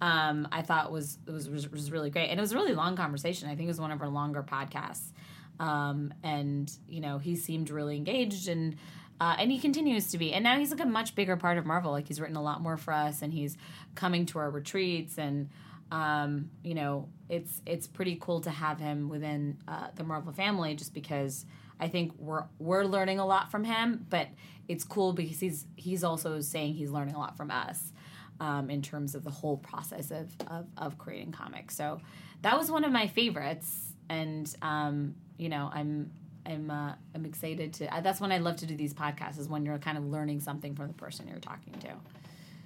[0.00, 2.28] um, I thought was, was was really great.
[2.28, 3.48] And it was a really long conversation.
[3.48, 5.12] I think it was one of our longer podcasts.
[5.60, 8.76] Um, and you know he seemed really engaged and
[9.20, 10.32] uh, and he continues to be.
[10.32, 11.90] And now he's like a much bigger part of Marvel.
[11.90, 13.56] Like he's written a lot more for us and he's
[13.96, 15.48] coming to our retreats and
[15.90, 20.74] um, you know it's it's pretty cool to have him within uh, the Marvel family
[20.74, 21.44] just because
[21.80, 24.28] I think we're we're learning a lot from him, but
[24.68, 27.92] it's cool because he's he's also saying he's learning a lot from us
[28.40, 31.76] um, in terms of the whole process of, of, of creating comics.
[31.76, 32.00] So
[32.42, 36.10] that was one of my favorites, and um, you know I'm
[36.46, 37.94] I'm uh, I'm excited to.
[37.94, 40.40] Uh, that's when I love to do these podcasts is when you're kind of learning
[40.40, 41.88] something from the person you're talking to.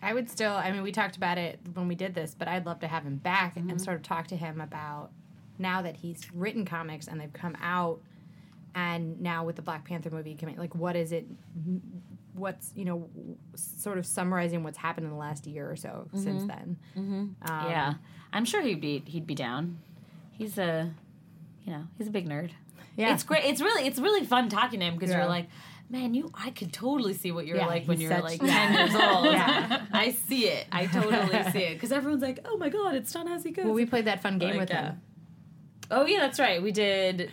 [0.05, 2.67] I would still, I mean, we talked about it when we did this, but I'd
[2.67, 5.13] love to have him back and sort of talk to him about
[5.59, 8.01] now that he's written comics and they've come out,
[8.75, 11.27] and now with the Black Panther movie coming, like, what is it?
[12.35, 13.09] What's, you know,
[13.55, 16.77] sort of summarizing what's happened in the last year or so since then.
[16.97, 17.95] Um, yeah,
[18.33, 19.79] I'm sure he'd be he'd be down.
[20.31, 20.91] He's a,
[21.65, 22.51] you know, he's a big nerd.
[22.97, 23.13] Yeah.
[23.15, 23.45] it's great.
[23.45, 25.19] It's really it's really fun talking to him because Yeah.
[25.19, 25.49] you're like,
[25.91, 28.95] man, you I could totally see what you're Yeah, like when you're like ten years
[28.95, 29.27] old.
[29.27, 29.85] Yeah.
[29.93, 30.67] I see it.
[30.73, 33.65] I totally see it because everyone's like, oh my god, it's Ta-Nehisi Coates.
[33.67, 35.01] Well, we played that fun game Like, with uh, him.
[35.91, 36.63] oh yeah, that's right.
[36.63, 37.31] We did.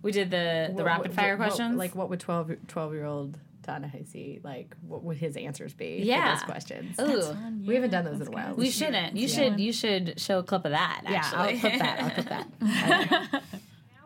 [0.00, 1.76] We did the the What- rapid fire what- questions.
[1.76, 3.36] like, what would 12, 12 year old
[3.68, 6.34] Ta-Nehisi, like, what would his answers be Yeah.
[6.34, 6.98] for those questions?
[6.98, 8.54] Ooh, we haven't done those in a while.
[8.54, 9.14] we shouldn't.
[9.16, 9.60] You should.
[9.60, 11.02] You should show a clip of that.
[11.04, 11.38] Yeah, Actually.
[11.38, 12.00] I'll clip that.
[12.02, 13.42] I'll clip that.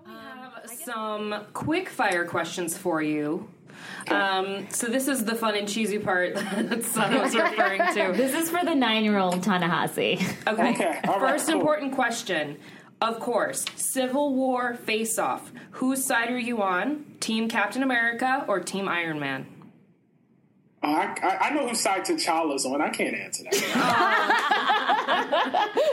[0.06, 3.48] Now we have some quick fire questions for you.
[4.10, 8.12] Um, so this is the fun and cheesy part that Son was referring to.
[8.16, 10.20] This is for the nine year old Ta-Nehisi.
[10.48, 10.70] Okay.
[10.74, 11.60] Okay, all right, First cool.
[11.60, 12.58] important question.
[13.00, 15.52] Of course, Civil War face off.
[15.72, 17.04] Whose side are you on?
[17.18, 19.46] Team Captain America or Team Iron Man?
[20.82, 22.80] Uh, I, I, I know whose side T'Challa's on.
[22.80, 23.54] I can't answer that.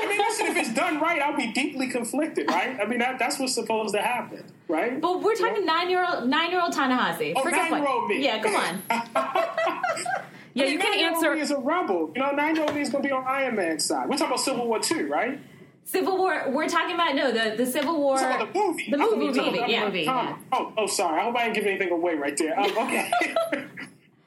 [0.02, 2.80] I mean, listen, if it's done right, I'll be deeply conflicted, right?
[2.82, 4.99] I mean, that, that's what's supposed to happen, right?
[4.99, 7.34] But we're talking nine year old nine year old Ta-Nehisi.
[7.36, 8.23] Oh, Forget nine-year-old me.
[8.23, 8.82] Yeah, come on.
[10.56, 11.36] Yeah, you can answer.
[11.36, 12.12] me is a rebel.
[12.15, 14.10] You know, nine-year-old me is going to be on Iron Man's side.
[14.10, 15.39] We're talking about Civil War Two, right?
[15.86, 16.45] Civil War.
[16.49, 18.15] We're talking about no the the Civil War.
[18.15, 18.91] We're talking about the movie.
[18.91, 19.86] The movie, movie, yeah.
[19.86, 20.06] movie.
[20.52, 21.21] Oh, oh, sorry.
[21.21, 22.60] I hope I didn't give anything away right there.
[22.60, 23.12] Um, okay.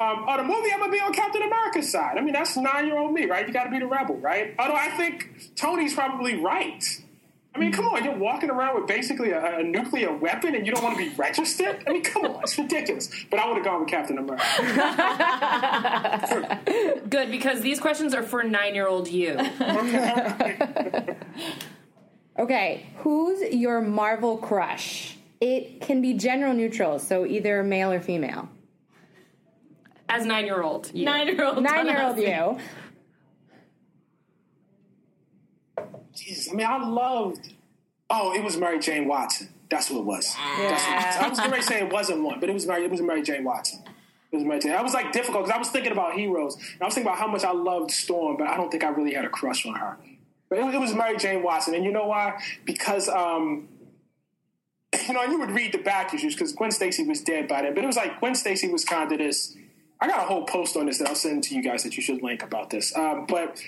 [0.02, 2.18] um, oh, the movie, I'm gonna be on Captain America's side.
[2.18, 3.46] I mean, that's nine-year-old me, right?
[3.46, 4.54] You got to be the rebel, right?
[4.58, 6.84] Although I think Tony's probably right.
[7.54, 10.72] I mean, come on, you're walking around with basically a, a nuclear weapon and you
[10.72, 11.84] don't want to be registered?
[11.86, 13.10] I mean, come on, it's ridiculous.
[13.30, 14.42] But I would have gone with Captain America.
[17.10, 19.38] Good, because these questions are for nine-year-old you.
[22.38, 25.18] Okay, who's your Marvel crush?
[25.40, 28.48] It can be general neutral, so either male or female.
[30.12, 30.94] As nine-year-old.
[30.94, 31.62] Nine year old.
[31.62, 32.58] Nine year old you.
[36.14, 37.54] Jesus, I mean, I loved.
[38.10, 39.48] Oh, it was Mary Jane Watson.
[39.70, 40.36] That's what it was.
[40.58, 41.16] That's what it was.
[41.16, 42.84] I was going to say it wasn't one, but it was Mary.
[42.84, 43.82] It was Mary Jane Watson.
[44.30, 44.72] It was Mary Jane.
[44.72, 46.56] I was like difficult because I was thinking about heroes.
[46.56, 48.88] And I was thinking about how much I loved Storm, but I don't think I
[48.88, 49.96] really had a crush on her.
[50.50, 52.38] But it, it was Mary Jane Watson, and you know why?
[52.66, 53.68] Because um,
[55.08, 57.74] you know, you would read the back issues because Gwen Stacy was dead by then.
[57.74, 59.56] But it was like Gwen Stacy was kind of this.
[60.02, 62.02] I got a whole post on this that I'll send to you guys that you
[62.02, 62.94] should link about this.
[62.96, 63.62] Um, but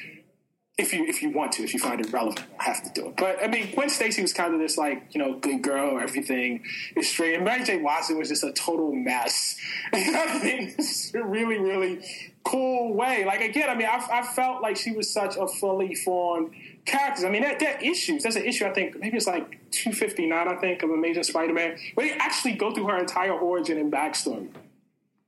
[0.77, 3.07] if you if you want to, if you find it relevant, I have to do
[3.07, 3.17] it.
[3.17, 6.65] But I mean, Gwen Stacy was kind of this like you know good girl, everything
[6.97, 7.81] is straight, and Mary J.
[7.81, 9.57] Watson was just a total mess.
[9.93, 10.75] I mean,
[11.15, 12.05] a really really
[12.43, 13.25] cool way.
[13.25, 16.51] Like again, I mean, I, I felt like she was such a fully formed
[16.85, 17.29] character.
[17.29, 18.25] I mean, that, that issues.
[18.25, 18.65] That's an issue.
[18.67, 20.49] I think maybe it's like two fifty nine.
[20.49, 24.49] I think of Amazing Spider-Man, where they actually go through her entire origin and backstory.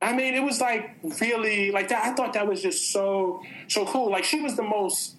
[0.07, 0.91] I mean, it was like
[1.21, 2.05] really like that.
[2.07, 4.11] I thought that was just so so cool.
[4.11, 5.17] Like she was the most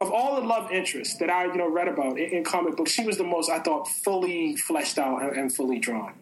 [0.00, 2.92] of all the love interests that I you know read about in, in comic books.
[2.92, 6.14] She was the most I thought fully fleshed out and, and fully drawn.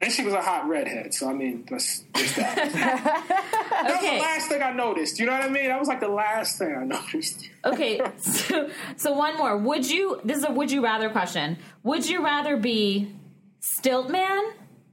[0.00, 2.56] And she was a hot redhead, so I mean, that's just that.
[2.74, 4.16] that was Okay.
[4.16, 5.18] the last thing I noticed.
[5.18, 5.68] You know what I mean?
[5.68, 7.48] That was like the last thing I noticed.
[7.64, 9.56] Okay, so, so one more.
[9.56, 10.20] Would you?
[10.22, 11.56] This is a would you rather question.
[11.84, 13.14] Would you rather be
[13.60, 14.44] stilt man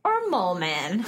[0.05, 1.03] or mole man?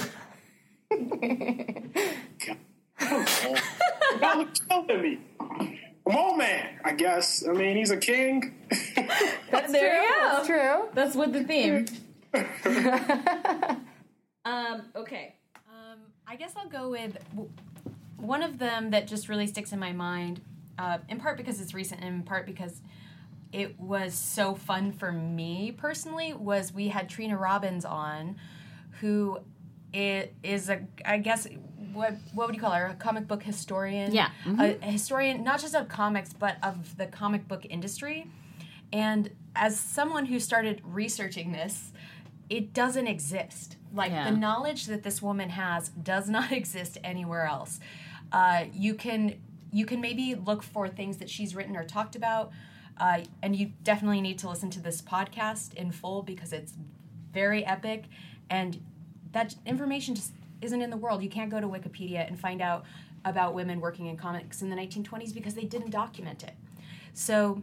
[4.20, 5.18] That looks so to me.
[6.08, 7.46] Mole man, I guess.
[7.46, 8.54] I mean, he's a king.
[9.50, 10.20] That's there you go.
[10.20, 10.88] That's true.
[10.94, 11.86] That's with the theme.
[14.44, 14.82] um.
[14.94, 15.34] Okay.
[15.68, 17.16] Um, I guess I'll go with
[18.16, 20.40] one of them that just really sticks in my mind,
[20.78, 22.82] uh, in part because it's recent, and in part because
[23.52, 26.34] it was so fun for me personally.
[26.34, 28.36] Was we had Trina Robbins on,
[29.00, 29.38] who
[29.94, 31.46] i- is a I guess
[31.92, 32.86] what what would you call her?
[32.86, 34.12] A comic book historian.
[34.12, 34.30] Yeah.
[34.58, 38.26] A, a historian not just of comics but of the comic book industry.
[38.92, 41.92] And as someone who started researching this,
[42.48, 43.76] it doesn't exist.
[43.92, 44.30] Like Yeah.
[44.30, 47.80] the knowledge that this woman has does not exist anywhere else.
[48.32, 49.34] Uh, you can
[49.72, 52.52] you can maybe look for things that she's written or talked about,
[52.98, 56.74] uh, and you definitely need to listen to this podcast in full because it's
[57.32, 58.04] very epic,
[58.48, 58.80] and
[59.34, 61.22] that information just isn't in the world.
[61.22, 62.84] You can't go to Wikipedia and find out
[63.24, 66.54] about women working in comics in the 1920s because they didn't document it.
[67.12, 67.62] So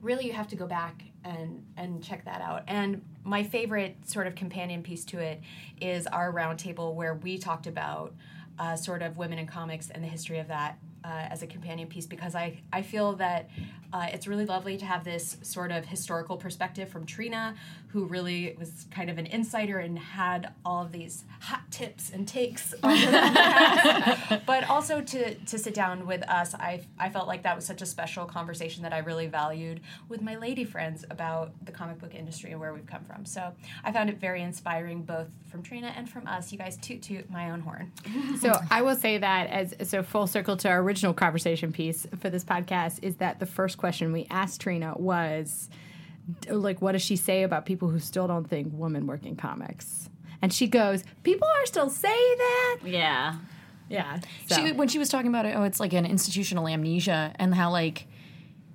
[0.00, 4.26] really you have to go back and and check that out and my favorite sort
[4.26, 5.40] of companion piece to it
[5.80, 8.12] is our roundtable where we talked about
[8.58, 11.88] uh, sort of women in comics and the history of that uh, as a companion
[11.88, 13.48] piece because I, I feel that
[13.92, 17.54] uh, it's really lovely to have this sort of historical perspective from Trina,
[17.88, 22.26] who really was kind of an insider and had all of these hot tips and
[22.26, 24.42] takes on the past.
[24.46, 27.82] but also to, to sit down with us, I, I felt like that was such
[27.82, 32.14] a special conversation that I really valued with my lady friends about the comic book
[32.14, 33.26] industry and where we've come from.
[33.26, 33.52] So
[33.84, 36.50] I found it very inspiring, both from Trina and from us.
[36.50, 37.92] You guys toot toot my own horn.
[38.40, 42.28] So I will say that as so full circle to our original conversation piece for
[42.28, 45.70] this podcast is that the first question we asked Trina was
[46.50, 50.10] like, what does she say about people who still don't think women work in comics?
[50.42, 52.78] And she goes, people are still saying that.
[52.84, 53.36] Yeah.
[53.88, 54.20] Yeah.
[54.48, 54.56] So.
[54.56, 57.70] She, when she was talking about it, oh, it's like an institutional amnesia, and how
[57.70, 58.06] like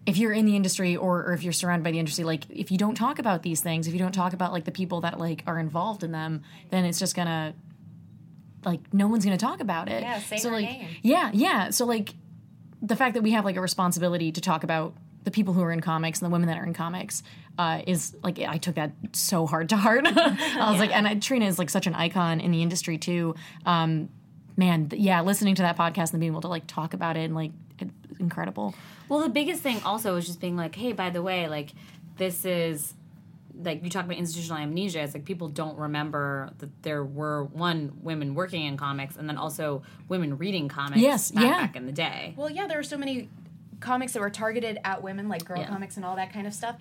[0.07, 2.71] if you're in the industry or, or if you're surrounded by the industry, like if
[2.71, 5.19] you don't talk about these things, if you don't talk about like the people that
[5.19, 7.53] like are involved in them, then it's just gonna
[8.67, 10.01] like no one's gonna talk about it.
[10.01, 10.87] Yeah, say so her like name.
[11.01, 11.69] yeah, yeah.
[11.69, 12.13] So like
[12.81, 15.71] the fact that we have like a responsibility to talk about the people who are
[15.71, 17.23] in comics and the women that are in comics
[17.57, 20.05] uh, is like I took that so hard to heart.
[20.07, 23.35] I was like, and Trina is like such an icon in the industry too.
[23.65, 24.09] Um,
[24.55, 27.21] man, th- yeah, listening to that podcast and being able to like talk about it
[27.21, 27.51] and like
[28.19, 28.73] incredible.
[29.09, 31.71] Well, the biggest thing also is just being like, hey, by the way, like
[32.17, 32.93] this is
[33.63, 35.01] like you talk about institutional amnesia.
[35.01, 39.37] It's like people don't remember that there were one women working in comics, and then
[39.37, 41.01] also women reading comics.
[41.01, 41.49] Yes, back, yeah.
[41.61, 42.33] back in the day.
[42.37, 43.29] Well, yeah, there were so many
[43.79, 45.67] comics that were targeted at women, like girl Yeah.
[45.67, 46.77] comics and all that kind of stuff.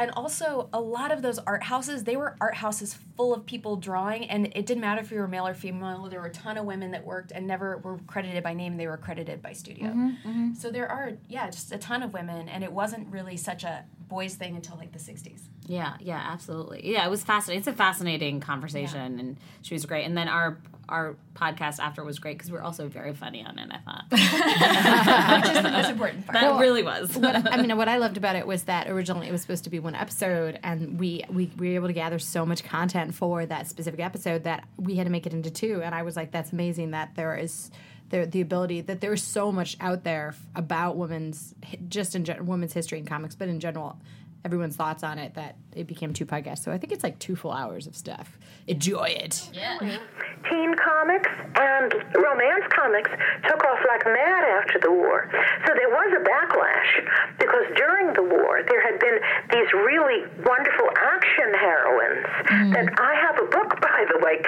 [0.00, 3.76] And also, a lot of those art houses, they were art houses full of people
[3.76, 6.08] drawing, and it didn't matter if you were male or female.
[6.08, 8.86] There were a ton of women that worked and never were credited by name, they
[8.86, 9.88] were credited by studio.
[9.88, 10.54] Mm-hmm, mm-hmm.
[10.54, 13.84] So there are, yeah, just a ton of women, and it wasn't really such a
[14.08, 15.42] boys' thing until like the 60s.
[15.66, 16.90] Yeah, yeah, absolutely.
[16.90, 17.58] Yeah, it was fascinating.
[17.58, 20.06] It's a fascinating conversation, and she was great.
[20.06, 20.56] And then our
[20.90, 23.70] our podcast after was great because we were also very funny on it.
[23.70, 26.40] I thought Which is the most important part.
[26.40, 27.16] that really was.
[27.16, 29.70] what, I mean, what I loved about it was that originally it was supposed to
[29.70, 33.46] be one episode, and we, we we were able to gather so much content for
[33.46, 35.80] that specific episode that we had to make it into two.
[35.82, 37.70] And I was like, that's amazing that there is
[38.10, 41.54] there the ability that there is so much out there about women's
[41.88, 43.98] just in gen- women's history in comics, but in general.
[44.44, 46.64] Everyone's thoughts on it that it became two podcasts.
[46.64, 48.38] So I think it's like two full hours of stuff.
[48.66, 49.50] Enjoy it.
[49.52, 49.78] Yeah.
[50.48, 53.10] teen comics and romance comics
[53.44, 55.28] took off like mad after the war.
[55.66, 59.18] So there was a backlash because during the war there had been
[59.52, 62.26] these really wonderful action heroines.
[62.48, 62.72] Mm.
[62.72, 64.40] That I have a book, by the way.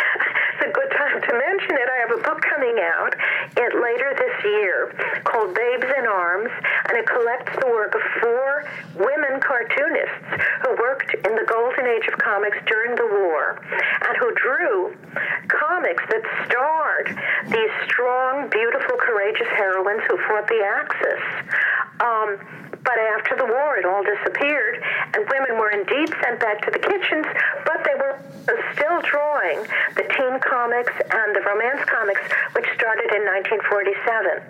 [0.63, 1.89] A good time to mention it.
[1.91, 3.19] I have a book coming out
[3.59, 4.95] it later this year
[5.25, 6.51] called Babes in Arms,
[6.89, 8.63] and it collects the work of four
[8.95, 10.23] women cartoonists
[10.63, 13.59] who worked in the golden age of comics during the war
[14.07, 14.95] and who drew
[15.51, 17.11] comics that starred
[17.51, 21.23] these strong, beautiful, courageous heroines who fought the Axis.
[21.99, 22.39] Um,
[22.85, 24.83] but after the war, it all disappeared,
[25.15, 27.27] and women were indeed sent back to the kitchens,
[27.65, 28.19] but they were
[28.75, 29.63] still drawing
[29.95, 32.23] the teen comics and the romance comics,
[32.55, 33.23] which started in
[33.63, 34.43] 1947.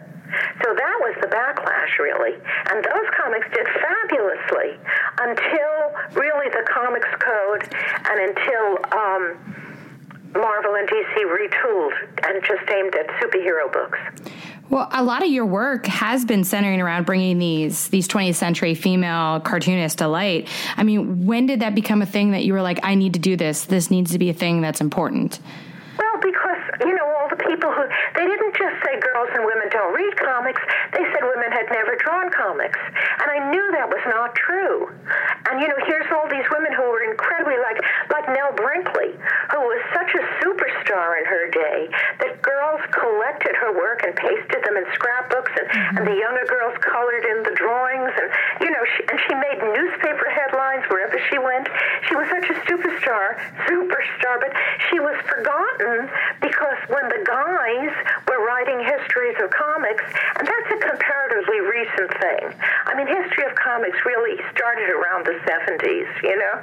[0.65, 2.41] So that was the backlash, really.
[2.73, 4.81] And those comics did fabulously
[5.21, 7.69] until really the Comics Code
[8.09, 8.67] and until
[8.97, 9.23] um,
[10.33, 11.93] Marvel and DC retooled
[12.25, 13.99] and just aimed at superhero books.
[14.73, 18.75] Well, a lot of your work has been centering around bringing these these 20th century
[18.75, 20.49] female cartoonists to light.
[20.79, 23.21] I mean, when did that become a thing that you were like, I need to
[23.21, 23.67] do this.
[23.67, 25.41] This needs to be a thing that's important.
[26.01, 27.85] Well, because, you know, all the people who,
[28.17, 30.63] they didn't just say girls and women don't read comics,
[30.97, 32.81] they said women had never drawn comics.
[33.21, 34.89] And I knew that was not true.
[35.53, 37.77] And, you know, here's all these women who were incredibly, like,
[38.09, 39.13] like Nell Brinkley,
[39.53, 41.93] who was such a superstar in her day
[42.63, 45.67] girls collected her work and pasted them in scrapbooks, and,
[45.99, 46.23] and the mm-hmm.
[46.23, 48.15] younger girls colored in the drawings.
[48.15, 48.31] And,
[48.63, 51.69] you know, she, and she made newspaper headlines wherever she went.
[52.09, 54.53] She was such a superstar, superstar, but
[54.91, 56.11] she was forgotten
[56.41, 57.93] because when the guys
[58.29, 60.05] were writing histories of comics,
[60.39, 62.45] and that's a comparatively recent thing.
[62.89, 66.55] I mean, history of comics really started around the 70s, you know?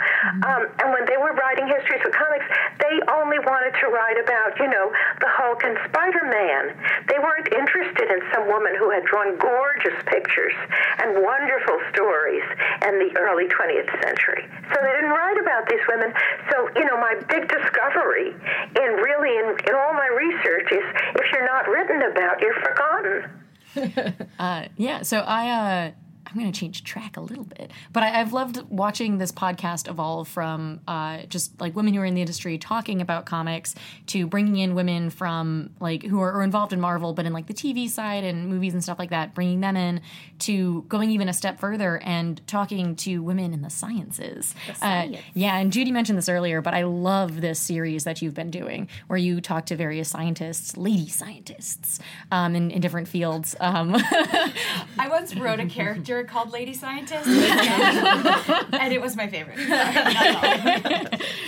[0.50, 2.46] Um, and when they were writing histories of comics,
[2.82, 4.92] they only wanted to write about, you know,
[5.22, 6.74] the Hulk and Spider Man.
[7.08, 10.58] They weren't interested in some woman who had drawn gorgeous pictures
[11.00, 12.44] and wonderful stories
[12.86, 14.49] in the early 20th century.
[14.70, 16.14] So they didn't write about these women.
[16.52, 18.36] So, you know, my big discovery
[18.76, 20.86] in really in, in all my research is
[21.16, 23.30] if you're not written about, you're forgotten.
[24.40, 25.92] Uh, yeah, so I uh,
[26.30, 29.90] I'm going to change track a little bit, but I, I've loved watching this podcast
[29.90, 33.76] evolve from uh, just like women who are in the industry talking about comics
[34.08, 37.48] to bringing in women from like who are, are involved in Marvel, but in like
[37.48, 40.02] the TV side and movies and stuff like that, bringing them in
[40.40, 44.54] to going even a step further and talking to women in the sciences.
[44.82, 48.52] Uh, yeah, and Judy mentioned this earlier, but I love this series that you've been
[48.52, 52.00] doing where you talk to various scientists, lady scientists,
[52.32, 53.56] um, in, in different fields.
[53.60, 59.58] Um, I once wrote a character called Lady Scientist, and it was my favorite.
[59.58, 59.94] Sorry,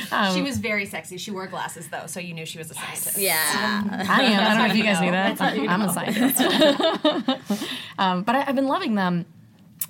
[0.09, 1.17] that's she was very sexy.
[1.17, 3.17] She wore glasses though, so you knew she was a scientist.
[3.17, 3.36] Yeah.
[3.36, 4.39] I am.
[4.39, 5.41] I don't know if you guys knew that.
[5.41, 6.41] I'm a scientist.
[7.97, 9.26] um, but I, I've been loving them.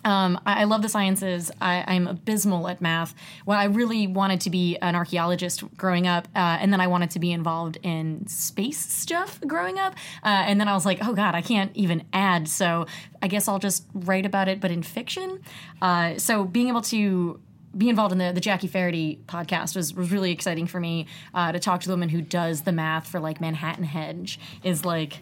[0.03, 1.51] Um, I, I love the sciences.
[1.61, 3.13] I, I'm abysmal at math.
[3.45, 7.11] Well, I really wanted to be an archaeologist growing up, uh, and then I wanted
[7.11, 9.93] to be involved in space stuff growing up.
[10.23, 12.47] Uh, and then I was like, oh God, I can't even add.
[12.47, 12.87] So
[13.21, 15.39] I guess I'll just write about it, but in fiction.
[15.81, 17.39] Uh, so being able to
[17.77, 21.07] be involved in the, the Jackie Faherty podcast was, was really exciting for me.
[21.33, 24.83] Uh, to talk to the woman who does the math for like Manhattan Henge is
[24.83, 25.19] like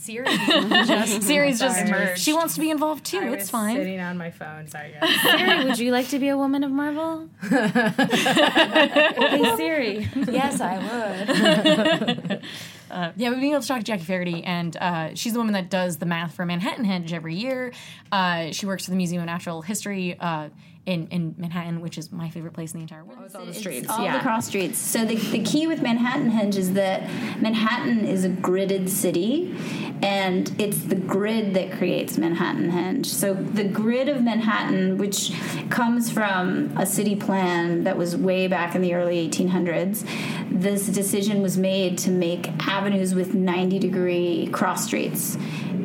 [0.00, 2.22] Siri just Siri's just emerged.
[2.22, 3.34] she wants to be involved too.
[3.34, 3.76] it's fine.
[3.76, 4.66] Sitting on my phone.
[4.66, 5.20] Sorry, guys.
[5.22, 7.28] Siri, would you like to be a woman of Marvel?
[7.42, 10.08] hey Siri.
[10.30, 12.42] yes, I would.
[12.90, 15.52] Uh, yeah, we've been able to talk to Jackie Faherty, and uh, she's the woman
[15.52, 17.72] that does the math for Manhattan Henge every year.
[18.10, 20.48] Uh, she works for the Museum of Natural History uh,
[20.86, 23.18] in, in Manhattan, which is my favorite place in the entire world.
[23.34, 23.88] Oh, all the streets.
[23.88, 24.16] all yeah.
[24.16, 24.78] the cross streets.
[24.78, 27.02] So the, the key with Manhattan Henge is that
[27.40, 29.54] Manhattan is a gridded city,
[30.02, 33.06] and it's the grid that creates Manhattan Henge.
[33.06, 35.32] So the grid of Manhattan, which
[35.68, 40.06] comes from a city plan that was way back in the early 1800s,
[40.50, 45.36] this decision was made to make avenues with 90 degree cross streets.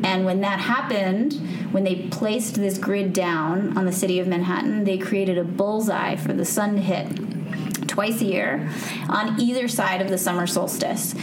[0.03, 1.33] And when that happened,
[1.76, 6.15] when they placed this grid down on the city of Manhattan, they created a bullseye
[6.15, 8.71] for the sun to hit twice a year
[9.09, 11.13] on either side of the summer solstice.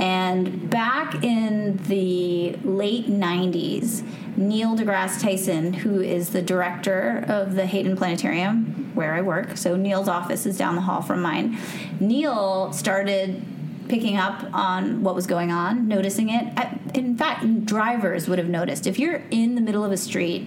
[0.00, 4.02] And back in the late 90s,
[4.36, 9.76] Neil deGrasse Tyson, who is the director of the Hayden Planetarium, where I work, so
[9.76, 11.56] Neil's office is down the hall from mine,
[12.00, 13.44] Neil started
[13.90, 16.56] picking up on what was going on, noticing it.
[16.94, 18.86] In fact, drivers would have noticed.
[18.86, 20.46] If you're in the middle of a street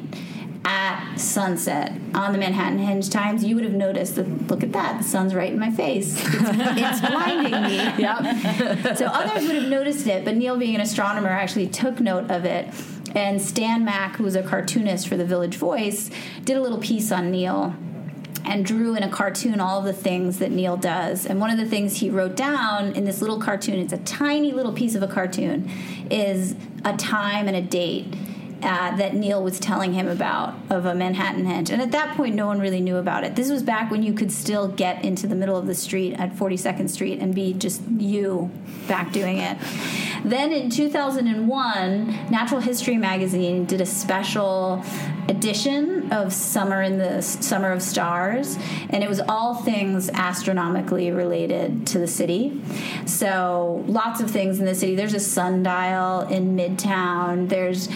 [0.64, 4.48] at sunset on the Manhattan Henge Times, you would have noticed that.
[4.48, 6.18] Look at that, the sun's right in my face.
[6.26, 7.76] It's, it's blinding me.
[7.76, 8.98] Yep.
[8.98, 12.46] So others would have noticed it, but Neil, being an astronomer, actually took note of
[12.46, 12.74] it.
[13.14, 16.10] And Stan Mack, who was a cartoonist for the Village Voice,
[16.46, 17.76] did a little piece on Neil
[18.46, 21.26] and drew in a cartoon all of the things that Neil does.
[21.26, 24.52] And one of the things he wrote down in this little cartoon, it's a tiny
[24.52, 25.70] little piece of a cartoon,
[26.10, 28.14] is a time and a date.
[28.62, 31.70] Uh, that Neil was telling him about of a Manhattan Henge.
[31.70, 33.36] And at that point, no one really knew about it.
[33.36, 36.34] This was back when you could still get into the middle of the street at
[36.38, 38.50] 42nd Street and be just you
[38.88, 39.58] back doing it.
[40.24, 44.82] Then in 2001, Natural History Magazine did a special
[45.30, 48.58] edition of Summer in the Summer of Stars,
[48.90, 52.62] and it was all things astronomically related to the city.
[53.06, 54.96] So lots of things in the city.
[54.96, 57.50] There's a sundial in Midtown.
[57.50, 57.88] There's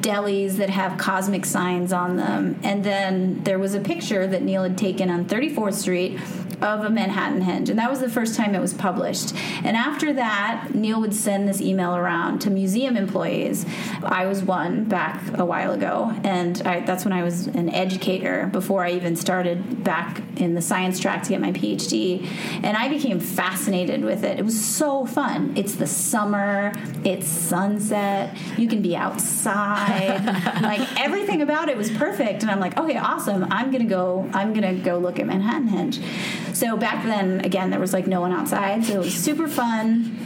[0.00, 4.64] delis that have cosmic signs on them, and then there was a picture that Neil
[4.64, 6.18] had taken on 34th Street
[6.62, 7.68] of a Manhattan Henge.
[7.68, 9.34] and that was the first time it was published.
[9.64, 13.66] And after that, Neil would send this email around to museum employees.
[14.02, 18.48] I was one back a while ago, and I, that's when I was an educator
[18.52, 22.26] before I even started back in the science track to get my PhD.
[22.62, 24.38] And I became fascinated with it.
[24.38, 25.54] It was so fun.
[25.56, 26.72] It's the summer,
[27.04, 30.24] it's sunset, you can be outside.
[30.62, 32.42] like everything about it was perfect.
[32.42, 33.46] And I'm like, okay, awesome.
[33.50, 36.02] I'm gonna go, I'm gonna go look at Manhattan Henge.
[36.52, 40.21] So back then, again, there was like no one outside, so it was super fun.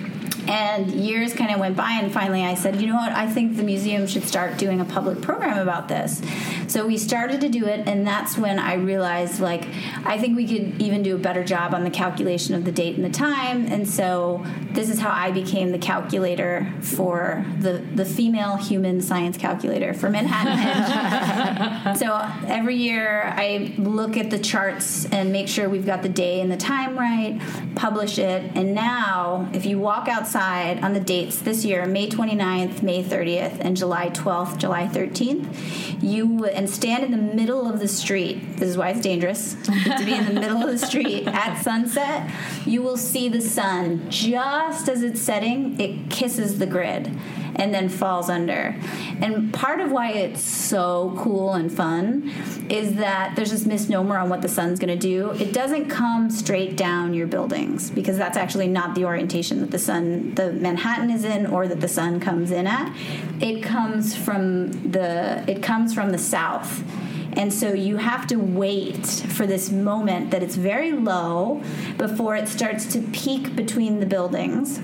[0.49, 3.57] And years kind of went by, and finally I said, you know what, I think
[3.57, 6.22] the museum should start doing a public program about this.
[6.68, 9.66] So we started to do it, and that's when I realized, like,
[10.05, 12.97] I think we could even do a better job on the calculation of the date
[12.97, 13.66] and the time.
[13.66, 19.36] And so this is how I became the calculator for the, the female human science
[19.36, 25.86] calculator for Manhattan so every year I look at the charts and make sure we've
[25.86, 27.40] got the day and the time right,
[27.74, 32.82] publish it, and now if you walk outside on the dates this year, May 29th,
[32.82, 37.89] May 30th, and July 12th, July 13th, you and stand in the middle of the
[37.89, 38.57] street.
[38.59, 42.30] This is why it's dangerous to be in the middle of the street at sunset.
[42.66, 45.80] You will see the sun just as it's setting.
[45.80, 47.18] It kisses the grid
[47.57, 48.76] and then falls under.
[49.20, 52.30] And part of why it's so cool and fun
[52.68, 55.30] is that there's this misnomer on what the sun's going to do.
[55.32, 59.78] It doesn't come straight down your buildings because that's actually not the orientation that the
[59.78, 62.94] sun, the Manhattan is in, or that the sun comes in at.
[63.40, 66.84] It comes from the it comes from the south.
[67.32, 71.62] And so you have to wait for this moment that it's very low
[71.98, 74.80] before it starts to peak between the buildings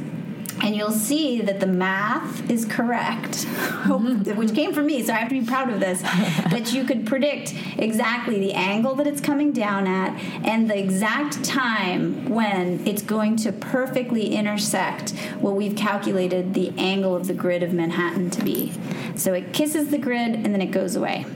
[0.62, 3.44] and you'll see that the math is correct,
[3.86, 6.02] which came from me, so I have to be proud of this.
[6.50, 11.44] that you could predict exactly the angle that it's coming down at and the exact
[11.44, 17.62] time when it's going to perfectly intersect what we've calculated the angle of the grid
[17.62, 18.72] of Manhattan to be.
[19.16, 21.26] So it kisses the grid and then it goes away.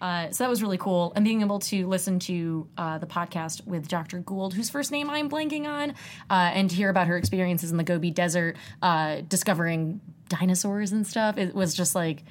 [0.00, 1.12] Uh, so that was really cool.
[1.16, 4.20] And being able to listen to uh, the podcast with Dr.
[4.20, 5.90] Gould, whose first name I'm blanking on,
[6.30, 11.06] uh, and to hear about her experiences in the Gobi Desert, uh, discovering dinosaurs and
[11.06, 12.22] stuff, it was just like,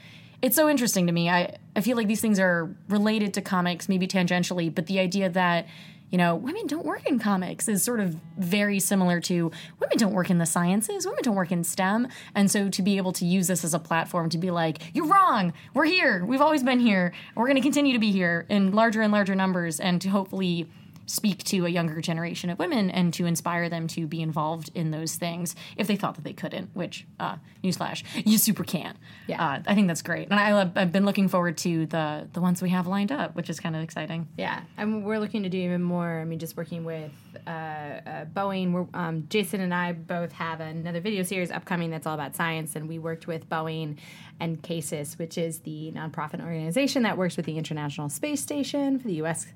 [0.41, 1.29] it's so interesting to me.
[1.29, 5.29] I, I feel like these things are related to comics, maybe tangentially, but the idea
[5.29, 5.67] that
[6.09, 10.13] you know, women don't work in comics is sort of very similar to women don't
[10.13, 12.07] work in the sciences, women don't work in STEM.
[12.33, 15.07] And so to be able to use this as a platform to be like, you're
[15.07, 18.71] wrong, we're here, we've always been here, we're going to continue to be here in
[18.71, 20.67] larger and larger numbers, and to hopefully
[21.07, 24.91] speak to a younger generation of women and to inspire them to be involved in
[24.91, 28.97] those things if they thought that they couldn't, which, uh, newsflash, you super can.
[29.25, 29.43] Yeah.
[29.43, 30.29] Uh, I think that's great.
[30.29, 33.49] And I, I've been looking forward to the, the ones we have lined up, which
[33.49, 34.27] is kind of exciting.
[34.37, 36.19] Yeah, and we're looking to do even more.
[36.19, 37.11] I mean, just working with
[37.47, 38.73] uh, uh, Boeing.
[38.73, 42.75] We're, um, Jason and I both have another video series upcoming that's all about science,
[42.75, 43.97] and we worked with Boeing
[44.39, 49.07] and CASIS, which is the nonprofit organization that works with the International Space Station for
[49.07, 49.47] the U.S.,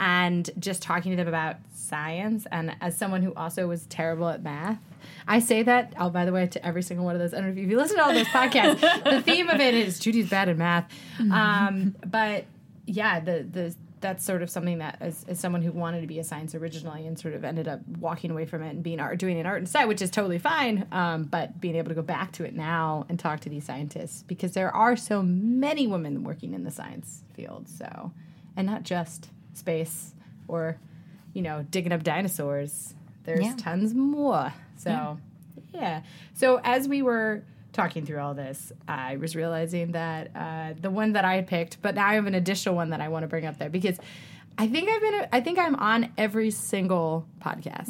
[0.00, 2.46] and just talking to them about science.
[2.52, 4.78] And as someone who also was terrible at math,
[5.26, 7.64] I say that, oh, by the way, to every single one of those interviews.
[7.64, 10.56] If you listen to all those podcasts, the theme of it is Judy's bad at
[10.56, 10.90] math.
[11.18, 12.44] Um, but
[12.86, 16.18] yeah, the the that's sort of something that as, as someone who wanted to be
[16.18, 19.18] a science originally and sort of ended up walking away from it and being art
[19.18, 22.30] doing an art instead which is totally fine um, but being able to go back
[22.30, 26.52] to it now and talk to these scientists because there are so many women working
[26.52, 28.12] in the science field so
[28.58, 30.13] and not just space
[30.48, 30.76] or
[31.32, 33.54] you know digging up dinosaurs there's Yeah.
[33.58, 35.18] tons more so
[35.72, 36.02] yeah.
[36.34, 37.42] So as we were
[37.72, 41.82] talking through all this, I was realizing that uh, the one that I had picked,
[41.82, 43.98] but now I have an additional one that I want to bring up there because
[44.56, 45.26] I think I've been.
[45.32, 47.88] I think I'm on every single podcast.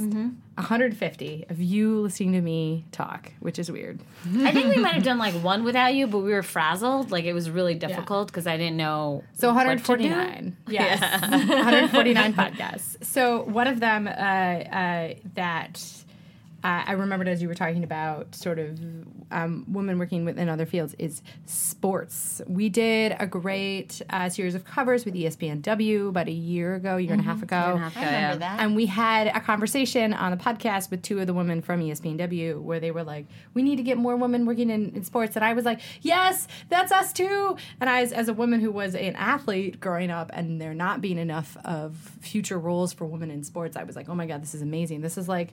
[0.56, 4.00] 150 of you listening to me talk, which is weird.
[4.38, 7.10] I think we might have done like one without you, but we were frazzled.
[7.10, 9.24] Like it was really difficult because I didn't know.
[9.34, 10.08] So what to do.
[10.08, 10.56] 149.
[10.68, 11.00] Yes.
[11.00, 13.04] 149 podcasts.
[13.04, 15.82] So one of them uh, uh, that
[16.64, 18.80] uh, I remembered as you were talking about sort of
[19.30, 22.40] um, women working within other fields is sports.
[22.48, 27.12] We did a great uh, series of covers with ESPNW about a year ago, year
[27.12, 27.56] and a half ago.
[27.94, 28.60] I remember that.
[28.60, 32.62] And we had a conversation on the podcast with two of the women from ESPNW
[32.62, 35.36] where they were like, we need to get more women working in, in sports.
[35.36, 37.58] And I was like, yes, that's us too.
[37.78, 41.02] And I, as, as a woman who was an athlete growing up and there not
[41.02, 44.40] being enough of future roles for women in sports, I was like, oh my God,
[44.40, 45.02] this is amazing.
[45.02, 45.52] This is like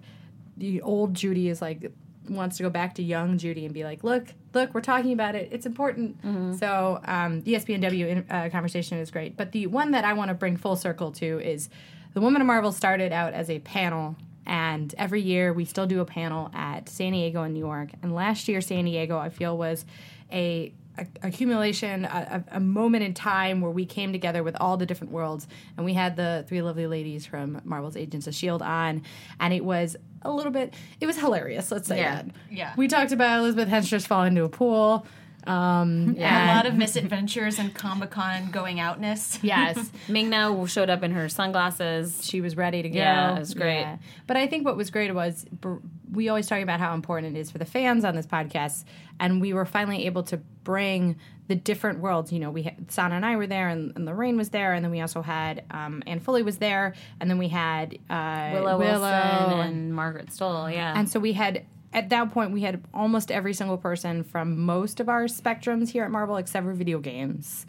[0.57, 1.91] the old Judy is like,
[2.29, 5.35] wants to go back to young Judy and be like, look, look, we're talking about
[5.35, 5.49] it.
[5.51, 6.17] It's important.
[6.59, 9.35] So um, the ESPNW in- uh, conversation is great.
[9.35, 11.69] But the one that I want to bring full circle to is
[12.13, 14.15] the Woman of Marvel started out as a panel.
[14.45, 17.89] And every year we still do a panel at San Diego and New York.
[18.01, 19.85] And last year, San Diego, I feel, was
[20.31, 24.75] a a- accumulation, a, a a moment in time where we came together with all
[24.75, 25.47] the different worlds,
[25.77, 29.03] and we had the three lovely ladies from Marvel's Agents of Shield on,
[29.39, 31.71] and it was a little bit, it was hilarious.
[31.71, 32.15] Let's say Yeah.
[32.15, 32.25] that.
[32.49, 32.73] Yeah.
[32.77, 35.05] We talked about Elizabeth Henstridge falling into a pool.
[35.47, 39.39] Um, yeah, a lot of misadventures and Comic Con going outness.
[39.43, 42.25] yes, Ming-Na showed up in her sunglasses.
[42.25, 42.97] she was ready to go.
[42.97, 43.81] Yeah, it was great.
[43.81, 43.97] Yeah.
[44.27, 45.77] But I think what was great was br-
[46.11, 48.83] we always talk about how important it is for the fans on this podcast,
[49.19, 51.17] and we were finally able to bring
[51.47, 52.31] the different worlds.
[52.31, 54.83] You know, we had, Sana and I were there, and, and Lorraine was there, and
[54.83, 58.77] then we also had um, Anne Foley was there, and then we had uh, Willow,
[58.77, 60.71] Wilson and Margaret Stohl.
[60.71, 64.59] Yeah, and so we had at that point we had almost every single person from
[64.61, 67.65] most of our spectrums here at Marvel, except for video games,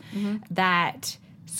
[0.50, 1.16] that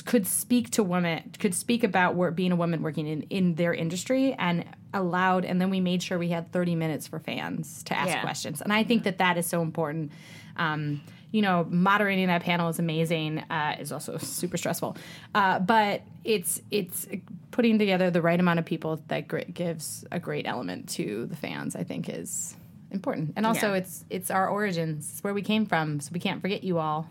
[0.06, 3.74] could speak to women, could speak about work, being a woman working in, in their
[3.74, 5.44] industry, and allowed.
[5.44, 8.22] And then we made sure we had thirty minutes for fans to ask Yeah.
[8.22, 10.12] questions, and I think that that is so important.
[10.56, 11.00] Um,
[11.33, 13.39] you know, moderating that panel is amazing.
[13.51, 14.97] Uh, is also super stressful,
[15.35, 17.09] uh, but it's it's
[17.51, 21.37] putting together the right amount of people that gr- gives a great element to the
[21.37, 21.74] fans.
[21.74, 22.55] I think is
[22.91, 23.78] important, and also Yeah.
[23.78, 27.09] it's it's our origins, it's where we came from, so we can't forget you all.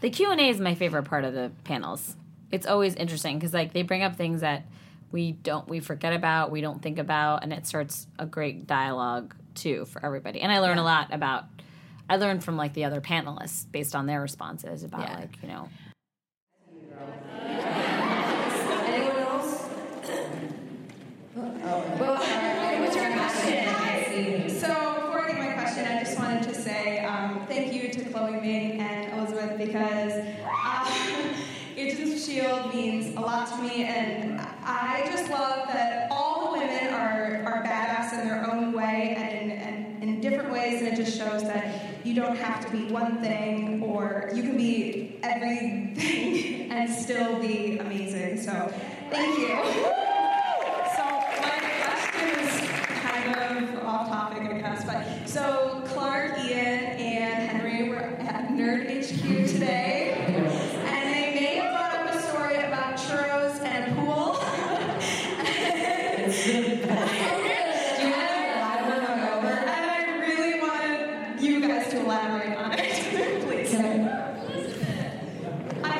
[0.00, 2.16] the Q and A is my favorite part of the panels.
[2.50, 4.64] It's always interesting because like they bring up things that
[5.12, 9.34] we don't we forget about, we don't think about, and it starts a great dialogue
[9.54, 10.40] too for everybody.
[10.40, 11.44] And I learn a lot about.
[12.08, 15.16] I learned from like the other panelists based on their responses about Yeah.
[15.18, 15.68] like you know
[18.86, 19.62] Anyone else?
[22.80, 24.48] What's your question?
[24.50, 28.04] So before I get my question, I just wanted to say um, thank you to
[28.10, 30.12] Chloe Ming and Elizabeth because
[30.46, 30.90] uh,
[31.76, 36.58] Agents of Shield means a lot to me, and I just love that all the
[36.60, 40.88] women are are badass in their own way and in, and in different ways, and
[40.88, 45.16] it just shows that you don't have to be one thing or you can be
[45.22, 45.96] everything
[46.70, 48.40] and still be amazing.
[48.40, 48.72] So
[49.10, 49.48] thank you.
[50.96, 51.04] So
[51.40, 52.68] my question is
[53.00, 58.86] kind of off topic, I guess, but so Clark, Ian, and Henry were at Nerd
[58.86, 64.36] HQ today, and they may have brought up a story about churros and pool.
[69.66, 73.74] And I really wanted you guys to elaborate on it, please.
[73.74, 74.04] I'm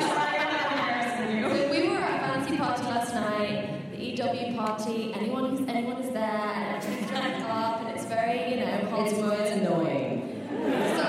[0.01, 1.45] sorry, I'm not embarrassing you.
[1.69, 5.13] We were at fancy party last night, the EW party.
[5.13, 8.05] Anyone who's anyone is there, and everyone's dressed up, and it's
[8.97, 10.47] It's annoying.
[10.95, 11.03] So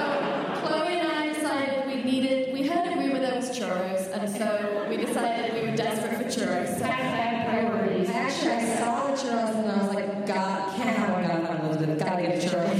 [0.61, 2.53] Chloe and I decided we needed.
[2.53, 6.25] We heard a rumor there was churros, and so we decided we were desperate for
[6.25, 6.79] churros.
[6.79, 8.11] So priorities.
[8.11, 11.67] Actually, I saw the churros and I was like, God, can't have one gun on
[11.67, 11.99] Elizabeth.
[12.01, 12.73] Gotta get a churro.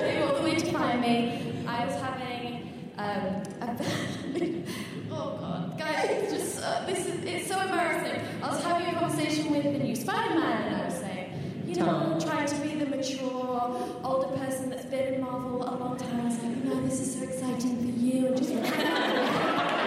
[0.00, 1.64] Came all the way to find me.
[1.66, 3.76] I was having um, a
[5.10, 8.20] oh god, guys, it's just uh, this is it's so embarrassing.
[8.42, 11.32] I was having a conversation with the new Spider-Man, and I was saying,
[11.76, 15.96] you know, trying to be the mature, older person that's been in Marvel a long
[15.96, 16.20] time.
[16.20, 18.52] I was like, no, this is so exciting for you, and just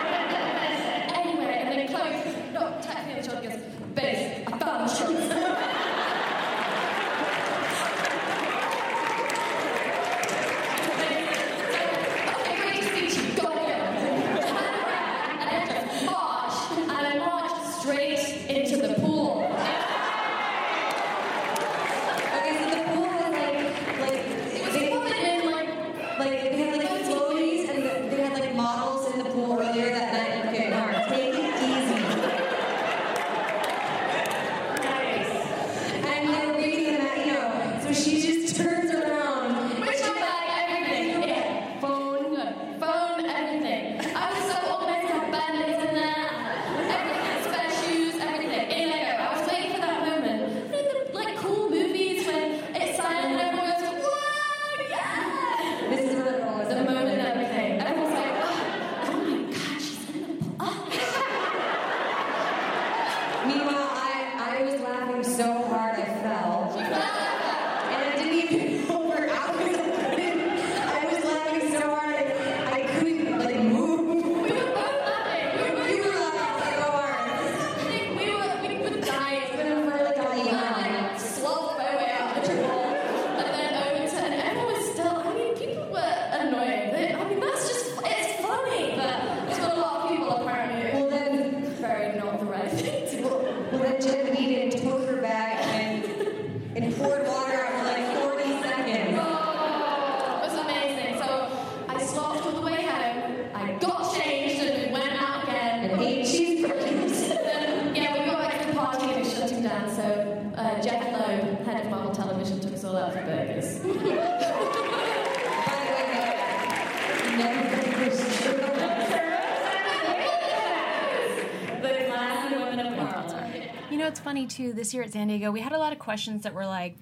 [124.63, 124.73] know, it's funny too.
[124.73, 126.95] This year at San Diego, we had a lot of questions that were like,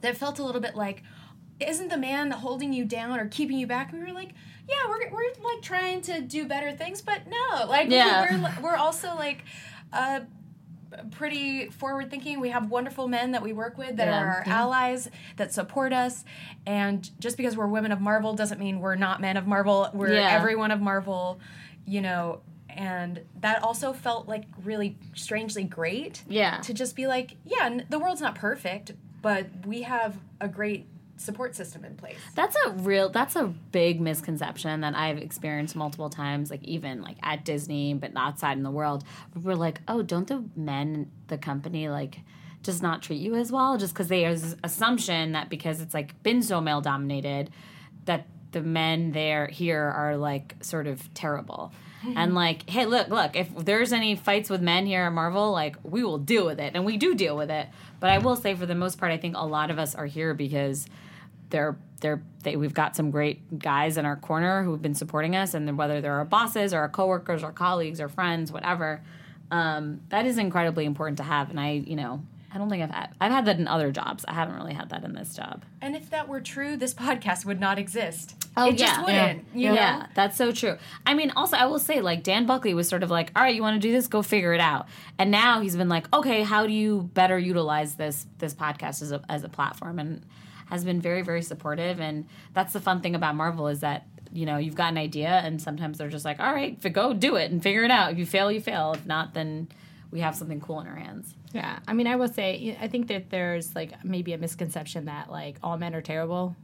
[0.00, 1.02] that felt a little bit like,
[1.58, 3.92] isn't the man holding you down or keeping you back?
[3.92, 4.30] And we were like,
[4.68, 5.24] yeah, we're, we're
[5.54, 8.22] like trying to do better things, but no, like Yeah.
[8.58, 9.44] we're we're also like,
[9.92, 10.20] uh,
[11.12, 12.40] pretty forward thinking.
[12.40, 14.20] We have wonderful men that we work with that Yeah.
[14.22, 16.24] are our allies that support us.
[16.66, 19.88] And just because we're women of Marvel doesn't mean we're not men of Marvel.
[19.92, 20.30] We're Yeah.
[20.30, 21.38] everyone of Marvel,
[21.86, 22.40] you know.
[22.68, 26.22] And that also felt like really strangely great.
[26.28, 26.58] Yeah.
[26.62, 28.92] To just be like, yeah, the world's not perfect,
[29.22, 30.86] but we have a great
[31.20, 32.16] support system in place.
[32.34, 37.18] That's a real that's a big misconception that I've experienced multiple times, like even like
[37.22, 39.04] at Disney, but outside in the world.
[39.40, 42.20] We're like, oh, don't the men the company like
[42.62, 43.76] just not treat you as well?
[43.76, 47.50] Just because they have assumption that because it's like been so male dominated,
[48.06, 51.72] that the men there here are like sort of terrible.
[52.16, 55.76] And like, hey, look, look, if there's any fights with men here at Marvel, like
[55.82, 56.72] we will deal with it.
[56.74, 57.68] And we do deal with it.
[58.00, 60.06] But I will say for the most part, I think a lot of us are
[60.06, 60.86] here because
[61.50, 65.52] they're they're they, we've got some great guys in our corner who've been supporting us,
[65.52, 69.02] and whether they're our bosses or our coworkers or colleagues or friends, whatever,
[69.50, 71.50] um, that is incredibly important to have.
[71.50, 72.22] And I, you know,
[72.52, 74.24] I don't think I've had I've had that in other jobs.
[74.26, 75.64] I haven't really had that in this job.
[75.80, 78.34] And if that were true, this podcast would not exist.
[78.56, 79.44] Oh, it just wouldn't.
[79.54, 80.76] You yeah, that's so true.
[81.06, 83.54] I mean, also, I will say, like, Dan Buckley was sort of like, all right,
[83.54, 84.08] you want to do this?
[84.08, 84.86] Go figure it out.
[85.18, 89.12] And now he's been like, okay, how do you better utilize this this podcast as
[89.12, 90.00] a, as a platform?
[90.00, 90.26] And
[90.70, 92.00] has been very, very supportive.
[92.00, 95.40] And that's the fun thing about Marvel is that, you know, you've got an idea,
[95.44, 98.12] and sometimes they're just like, all right, go do it and figure it out.
[98.12, 98.92] If you fail, you fail.
[98.92, 99.68] If not, then
[100.12, 101.34] we have something cool in our hands.
[101.52, 105.30] Yeah, I mean, I will say, I think that there's like maybe a misconception that
[105.30, 106.54] like all men are terrible,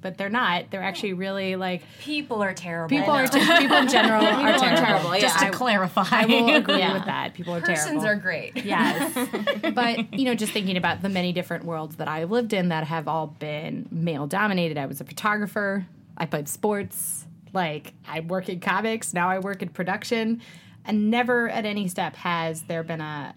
[0.00, 0.70] but they're not.
[0.70, 2.88] They're actually really like People are terrible.
[2.88, 4.86] people are ter- people in general are People are terrible.
[4.86, 5.20] terrible, yeah.
[5.20, 6.04] Just to I- clarify.
[6.10, 6.92] I will agree Yeah.
[6.94, 7.34] with that.
[7.34, 7.74] People are terrible.
[7.82, 8.18] Persons terrible.
[8.20, 8.64] are great.
[8.64, 9.28] Yes.
[9.74, 12.84] but, you know, just thinking about the many different worlds that I've lived in that
[12.84, 14.76] have all been male dominated.
[14.78, 15.86] I was a photographer,
[16.18, 17.24] I played sports,
[17.54, 20.42] like, I work in comics, now I work in production.
[20.84, 23.34] And never at any step has there been a,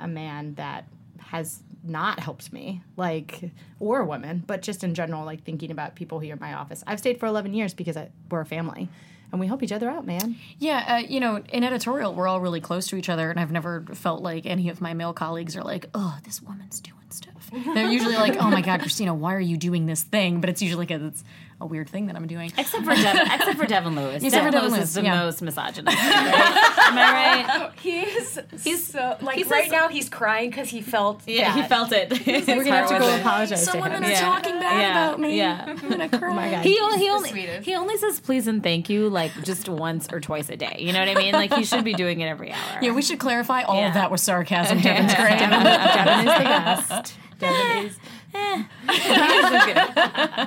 [0.00, 0.84] a, man that
[1.18, 5.94] has not helped me, like, or a woman, but just in general, like thinking about
[5.94, 6.82] people here in my office.
[6.86, 8.88] I've stayed for 11 years because I, we're a family
[9.30, 10.36] and we help each other out, man.
[10.58, 13.52] Yeah, uh, you know, in editorial, we're all really close to each other, and I've
[13.52, 17.50] never felt like any of my male colleagues are like, oh, this woman's doing stuff.
[17.52, 20.40] They're usually like, oh my God, Christina, why are you doing this thing?
[20.40, 21.24] But it's usually because it's
[21.60, 22.52] a weird thing that I'm doing.
[22.56, 24.22] Except for Devin, except for Devin Lewis.
[24.22, 25.24] Except Devin Devin Lewis Lewis, is the yeah.
[25.24, 25.96] most misogynist.
[25.98, 27.44] Am I right?
[27.60, 31.22] Oh, he is he's so like he's right just- now he's crying because he felt
[31.26, 31.62] Yeah, that.
[31.62, 32.10] he felt it.
[32.26, 34.02] We're going to have to go apologize Someone to him.
[34.02, 34.20] women Yeah.
[34.20, 35.36] talking bad Yeah, about me.
[35.36, 35.64] yeah.
[35.66, 36.30] I'm gonna cry.
[36.30, 36.64] Oh my God.
[36.64, 37.30] He only, he, only,
[37.62, 40.76] he only says please and thank you like just once or twice a day.
[40.78, 41.32] You know what I mean?
[41.32, 42.78] Like he should be doing it every hour.
[42.82, 43.88] Yeah, we should clarify all Yeah.
[43.88, 44.78] of that was sarcasm.
[44.80, 45.38] Devin's great.
[45.38, 47.14] Devin, Devin is the best.
[47.38, 47.98] Devin is.
[48.32, 48.64] he, was.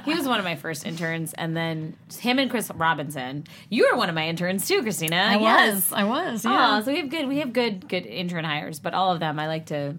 [0.05, 3.45] He was one of my first interns, and then him and Chris Robinson.
[3.69, 5.15] You were one of my interns too, Christina.
[5.15, 5.75] I yes.
[5.75, 5.93] was.
[5.93, 6.45] I was.
[6.45, 6.77] Yeah.
[6.77, 9.39] Oh, so we have good we have good good intern hires, but all of them
[9.39, 9.95] I like to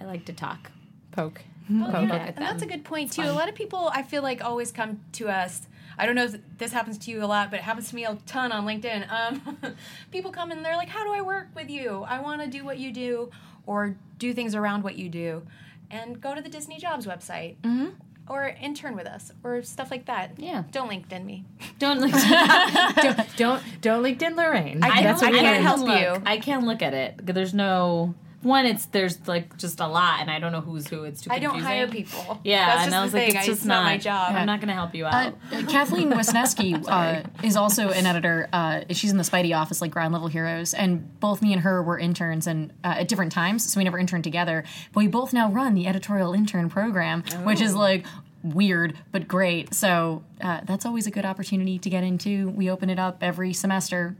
[0.00, 0.70] I like to talk.
[1.12, 1.42] Poke.
[1.70, 2.16] Oh, Poke yeah.
[2.16, 3.22] at And that's a good point too.
[3.22, 5.62] A lot of people I feel like always come to us.
[5.98, 8.06] I don't know if this happens to you a lot, but it happens to me
[8.06, 9.10] a ton on LinkedIn.
[9.12, 9.74] Um,
[10.10, 12.04] people come and they're like, "How do I work with you?
[12.08, 13.30] I want to do what you do,
[13.66, 15.42] or do things around what you do."
[15.90, 17.88] And go to the Disney Jobs website, mm-hmm.
[18.28, 20.38] or intern with us, or stuff like that.
[20.38, 20.64] Yeah.
[20.70, 21.44] Don't LinkedIn me.
[21.78, 22.12] Don't like
[22.96, 24.82] don't, don't don't LinkedIn Lorraine.
[24.82, 26.00] I- That's what I can't help look.
[26.00, 26.22] you.
[26.24, 27.26] I can't look at it.
[27.26, 28.66] There's no one.
[28.66, 31.04] It's there's like just a lot, and I don't know who's who.
[31.04, 31.30] It's too.
[31.30, 31.32] Confusing.
[31.32, 31.76] I don't confusing.
[31.76, 31.88] hire
[32.24, 32.40] people.
[32.44, 33.36] Yeah, That's and just I was the like, thing.
[33.36, 34.34] it's just it's not my job.
[34.34, 35.68] I'm not going to help you Uh, out.
[35.68, 38.48] Kathleen Wisneski uh, is also an editor.
[38.52, 41.82] Uh, she's in the Spidey office, like Ground Level Heroes, and both me and her
[41.82, 44.64] were interns, and uh, at different times, so we never interned together.
[44.92, 48.06] But we both now run the editorial intern program, which is like
[48.42, 49.74] weird but great.
[49.74, 52.48] So uh, that's always a good opportunity to get into.
[52.48, 54.16] We open it up every semester,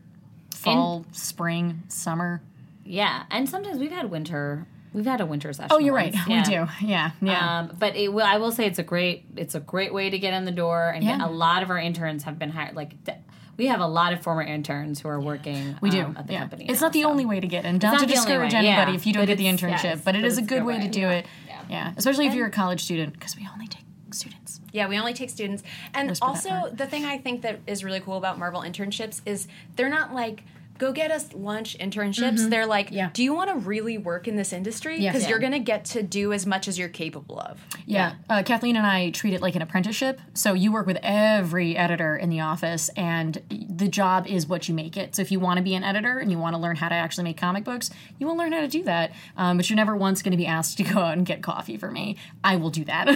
[0.55, 2.43] fall, spring, summer.
[2.91, 4.67] Yeah, and sometimes we've had winter.
[4.93, 5.69] We've had a winter session.
[5.71, 6.13] Oh, you're right.
[6.13, 6.27] once.
[6.29, 6.67] We do.
[6.83, 7.61] Yeah, yeah.
[7.61, 10.19] Um, but it will, I will say it's a great it's a great way to
[10.19, 13.05] get in the door and get, a lot of our interns have been hired like
[13.05, 13.19] th-
[13.57, 16.01] we have a lot of former interns who are working we do.
[16.03, 16.41] um, at the yeah.
[16.41, 16.67] company.
[16.69, 17.11] It's now, not the so.
[17.11, 17.75] only way to get in.
[17.75, 18.97] Not not to discourage anybody yeah.
[18.97, 20.49] if you don't But get the internship, yes, but it but is a it's a
[20.49, 20.89] good good way to way.
[20.89, 21.27] do it.
[21.47, 21.63] Yeah.
[21.69, 24.61] Yeah, especially if you're a college student, because we only take students.
[24.73, 25.63] Yeah, we only take students.
[25.95, 29.47] And Whisper also, the thing I think that is really cool about Marvel internships is
[29.77, 30.43] they're not like
[30.81, 32.49] go get us lunch internships.
[32.51, 34.99] They're like, do you want to really work in this industry?
[34.99, 35.11] Yeah.
[35.13, 35.29] Because Yeah.
[35.31, 37.61] you're going to get to do as much as you're capable of.
[37.87, 40.21] Yeah, uh, Kathleen and I treat it like an apprenticeship.
[40.35, 44.75] So you work with every editor in the office, and the job is what you
[44.75, 45.15] make it.
[45.15, 46.95] So if you want to be an editor and you want to learn how to
[46.95, 49.13] actually make comic books, you will learn how to do that.
[49.37, 51.77] Um, but you're never once going to be asked to go out and get coffee
[51.77, 52.17] for me.
[52.43, 53.07] I will do that.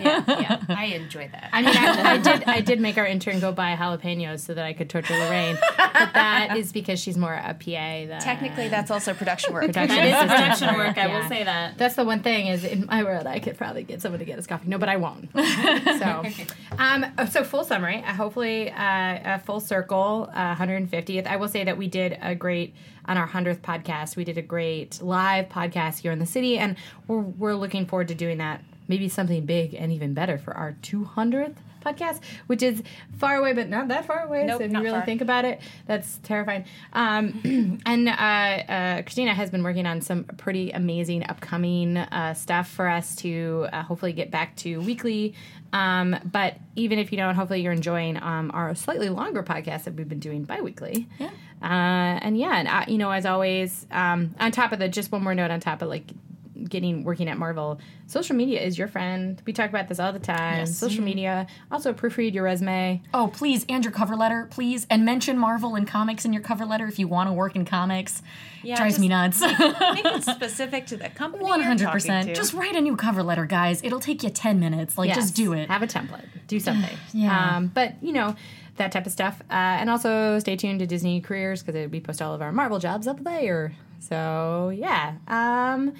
[0.00, 1.48] yeah, yeah, I enjoy that.
[1.52, 2.44] I mean, I, I did.
[2.48, 6.12] I did make our intern go buy jalapenos so that I could torture Lorraine, but
[6.14, 9.66] that is because she's more a PA than Technically, that's also production work.
[9.66, 11.78] production That is production work, I will say that.
[11.78, 14.38] That's the one thing is in my world I could probably get someone to get
[14.38, 14.68] us coffee.
[14.68, 15.30] No, but I won't.
[15.34, 16.24] so,
[16.78, 18.02] um, so full summary.
[18.02, 20.30] Uh, hopefully, uh, a full circle.
[20.34, 21.26] Uh, 150th.
[21.26, 22.74] I will say that we did a great
[23.06, 24.16] on our 100th podcast.
[24.16, 28.08] We did a great live podcast here in the city, and we're we're looking forward
[28.08, 28.62] to doing that.
[28.86, 32.82] Maybe something big and even better for our 200th podcast, which is
[33.18, 34.44] far away, but not that far away.
[34.44, 35.04] Nope, so if you really far.
[35.04, 36.64] think about it, that's terrifying.
[36.92, 42.68] Um, and uh, uh, Christina has been working on some pretty amazing upcoming uh, stuff
[42.68, 45.34] for us to uh, hopefully get back to weekly.
[45.72, 49.94] Um, but even if you don't, hopefully you're enjoying um, our slightly longer podcast that
[49.94, 51.08] we've been doing bi-weekly.
[51.18, 51.30] Yeah.
[51.60, 55.10] Uh, and yeah, and uh, you know, as always, um, on top of the, just
[55.10, 56.04] one more note on top of like
[56.68, 59.40] getting working at Marvel, social media is your friend.
[59.46, 60.58] We talk about this all the time.
[60.58, 60.76] Yes.
[60.76, 61.46] Social media.
[61.70, 63.02] Also, proofread your resume.
[63.12, 64.86] oh, please, and your cover letter, please.
[64.90, 67.64] And mention Marvel and comics in your cover letter if you want to work in
[67.64, 68.22] comics.
[68.62, 69.40] Yeah, Drives me nuts.
[69.40, 71.44] Make it specific to the company.
[71.44, 72.34] One hundred percent.
[72.34, 73.82] Just write a new cover letter, guys.
[73.82, 74.96] It'll take you ten minutes.
[74.96, 75.16] Like, Yes.
[75.16, 75.68] just do it.
[75.68, 76.24] Have a template.
[76.48, 76.96] Do something.
[77.12, 77.56] Yeah.
[77.56, 78.34] Um, but you know
[78.76, 79.40] that type of stuff.
[79.50, 82.78] Uh, and also stay tuned to Disney Careers because we post all of our Marvel
[82.78, 83.72] jobs up there.
[84.00, 85.14] So yeah.
[85.28, 85.92] Um,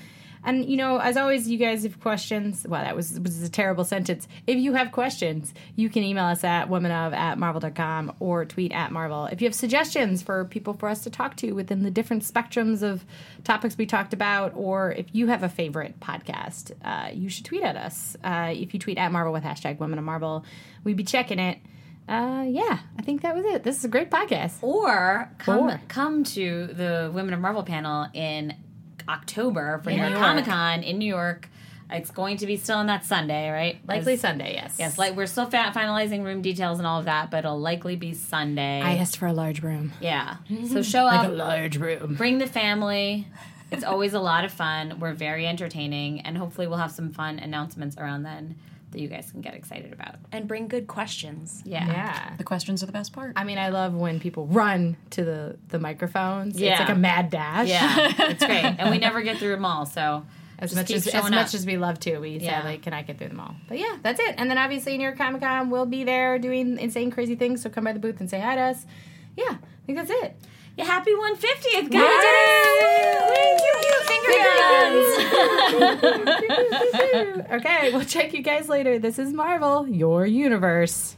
[0.44, 2.66] and you know, as always, you guys have questions.
[2.68, 4.28] Well, that was was a terrible sentence.
[4.46, 8.92] If you have questions, you can email us at womanof at marvel.com or tweet at
[8.92, 9.26] Marvel.
[9.26, 12.82] If you have suggestions for people for us to talk to within the different spectrums
[12.82, 13.04] of
[13.44, 17.62] topics we talked about, or if you have a favorite podcast, uh, you should tweet
[17.62, 18.16] at us.
[18.22, 20.44] Uh, if you tweet at Marvel with hashtag Women of Marvel,
[20.84, 21.58] we'd be checking it.
[22.06, 23.62] Uh, yeah, I think that was it.
[23.62, 24.56] This is a great podcast.
[24.60, 25.80] Or come Or.
[25.88, 28.54] come to the Women of Marvel panel in
[29.08, 30.14] October for In New York.
[30.18, 31.48] Comic Con in New York.
[31.90, 33.78] It's going to be still on that Sunday, right?
[33.86, 34.76] Likely As- Sunday, yes.
[34.78, 37.94] Yes, like we're still fa- finalizing room details and all of that, but it'll likely
[37.94, 38.80] be Sunday.
[38.80, 39.92] I asked for a large room.
[40.00, 40.36] Yeah.
[40.70, 41.26] So show Like up.
[41.26, 42.14] a large room.
[42.14, 43.28] Bring the family.
[43.70, 44.98] It's always a lot of fun.
[44.98, 48.56] We're very entertaining, and hopefully we'll have some fun announcements around then
[48.94, 50.14] that you guys can get excited about.
[50.32, 51.62] and bring good questions.
[51.66, 51.86] Yeah.
[51.86, 52.36] Yeah.
[52.38, 53.34] The questions are the best part.
[53.36, 56.58] I mean, I love when people run to the, the microphones.
[56.58, 56.70] Yeah.
[56.72, 57.68] It's like a mad dash.
[57.68, 59.84] Yeah, it's great, and we never get through them all.
[59.86, 60.24] So
[60.58, 62.62] As much as, as much as we love to, we Yeah.
[62.62, 63.54] sadly cannot get through them all.
[63.68, 64.34] But yeah, that's it.
[64.38, 67.60] And then obviously New York Comic Con we'll be there doing insane, crazy things.
[67.62, 68.86] So come by the booth and say hi to us.
[69.36, 70.36] Yeah, I think that's it.
[70.76, 72.24] Yeah, happy 150th, guys!
[77.52, 78.98] okay, we'll check you guys later.
[78.98, 81.16] This is Marvel, your universe.